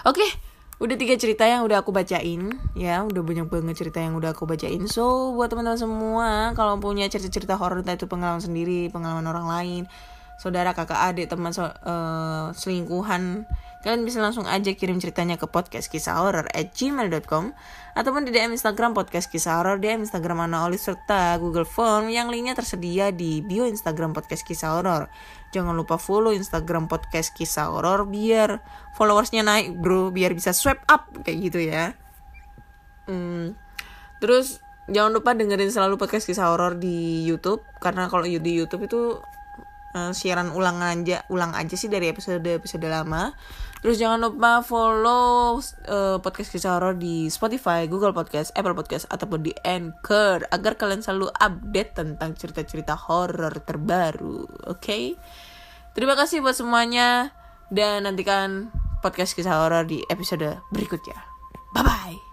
Oke 0.03 0.52
udah 0.81 0.95
tiga 0.97 1.13
cerita 1.17 1.45
yang 1.45 1.61
udah 1.65 1.85
aku 1.85 1.93
bacain 1.93 2.57
ya. 2.73 3.05
Udah 3.05 3.21
banyak 3.21 3.47
banget 3.49 3.75
cerita 3.85 3.99
yang 4.01 4.17
udah 4.17 4.33
aku 4.33 4.49
bacain. 4.49 4.85
So 4.89 5.35
buat 5.37 5.53
teman-teman 5.53 5.79
semua 5.79 6.27
kalau 6.57 6.81
punya 6.81 7.05
cerita-cerita 7.05 7.57
horor 7.59 7.85
entah 7.85 7.97
itu 7.97 8.09
pengalaman 8.09 8.41
sendiri 8.41 8.89
pengalaman 8.89 9.25
orang 9.29 9.47
lain 9.49 9.83
saudara 10.41 10.73
kakak 10.75 10.99
adik 11.13 11.29
teman 11.29 11.53
so- 11.55 11.69
eh, 11.69 12.45
selingkuhan 12.57 13.45
Kalian 13.83 14.07
bisa 14.07 14.23
langsung 14.23 14.47
aja 14.47 14.71
kirim 14.71 14.95
ceritanya 14.95 15.35
ke 15.35 15.43
podcast 15.43 15.91
kisah 15.91 16.15
horor 16.15 16.47
at 16.55 16.71
gmail.com 16.71 17.51
ataupun 17.99 18.23
di 18.23 18.31
DM 18.31 18.55
Instagram 18.55 18.95
podcast 18.95 19.27
kisah 19.27 19.59
horor, 19.59 19.75
DM 19.75 20.07
Instagram 20.07 20.47
Ana 20.47 20.71
Oli 20.71 20.79
serta 20.79 21.35
Google 21.35 21.67
Form 21.67 22.07
yang 22.07 22.31
linknya 22.31 22.55
tersedia 22.55 23.11
di 23.11 23.43
bio 23.43 23.67
Instagram 23.67 24.15
podcast 24.15 24.47
kisah 24.47 24.79
horor. 24.79 25.11
Jangan 25.51 25.75
lupa 25.75 25.99
follow 25.99 26.31
Instagram 26.31 26.87
podcast 26.87 27.35
kisah 27.35 27.75
horor 27.75 28.07
biar 28.07 28.63
followersnya 28.95 29.43
naik 29.43 29.75
bro, 29.75 30.15
biar 30.15 30.31
bisa 30.31 30.55
swipe 30.55 30.87
up 30.87 31.11
kayak 31.19 31.51
gitu 31.51 31.59
ya. 31.59 31.91
Hmm, 33.11 33.51
terus 34.23 34.63
jangan 34.87 35.11
lupa 35.11 35.35
dengerin 35.35 35.75
selalu 35.75 35.99
podcast 35.99 36.23
kisah 36.23 36.55
horor 36.55 36.79
di 36.79 37.27
YouTube 37.27 37.59
karena 37.83 38.07
kalau 38.07 38.23
di 38.23 38.63
YouTube 38.63 38.87
itu 38.87 39.19
uh, 39.93 40.11
siaran 40.11 40.51
ulang 40.51 40.81
aja 40.81 41.23
ulang 41.29 41.53
aja 41.55 41.73
sih 41.77 41.87
dari 41.87 42.09
episode 42.09 42.43
episode 42.43 42.85
lama. 42.89 43.33
Terus 43.83 43.99
jangan 43.99 44.19
lupa 44.23 44.63
follow 44.63 45.59
uh, 45.59 46.17
podcast 46.23 46.49
kisah 46.55 46.79
horor 46.79 46.95
di 46.95 47.27
Spotify 47.27 47.83
Google 47.85 48.15
Podcast 48.15 48.55
Apple 48.55 48.75
Podcast 48.75 49.07
ataupun 49.11 49.43
di 49.43 49.51
Anchor 49.63 50.47
agar 50.47 50.79
kalian 50.79 51.03
selalu 51.03 51.27
update 51.35 51.91
tentang 51.99 52.31
cerita-cerita 52.33 52.95
horor 52.95 53.59
terbaru 53.63 54.47
oke? 54.71 54.79
Okay? 54.79 55.19
terima 55.93 56.17
kasih 56.17 56.41
buat 56.41 56.57
semuanya 56.57 57.35
dan 57.69 58.09
nantikan 58.09 58.73
podcast 59.03 59.35
kisah 59.35 59.61
horor 59.61 59.83
di 59.83 59.99
episode 60.07 60.63
berikutnya. 60.71 61.19
Bye 61.75 61.83
bye 61.83 62.32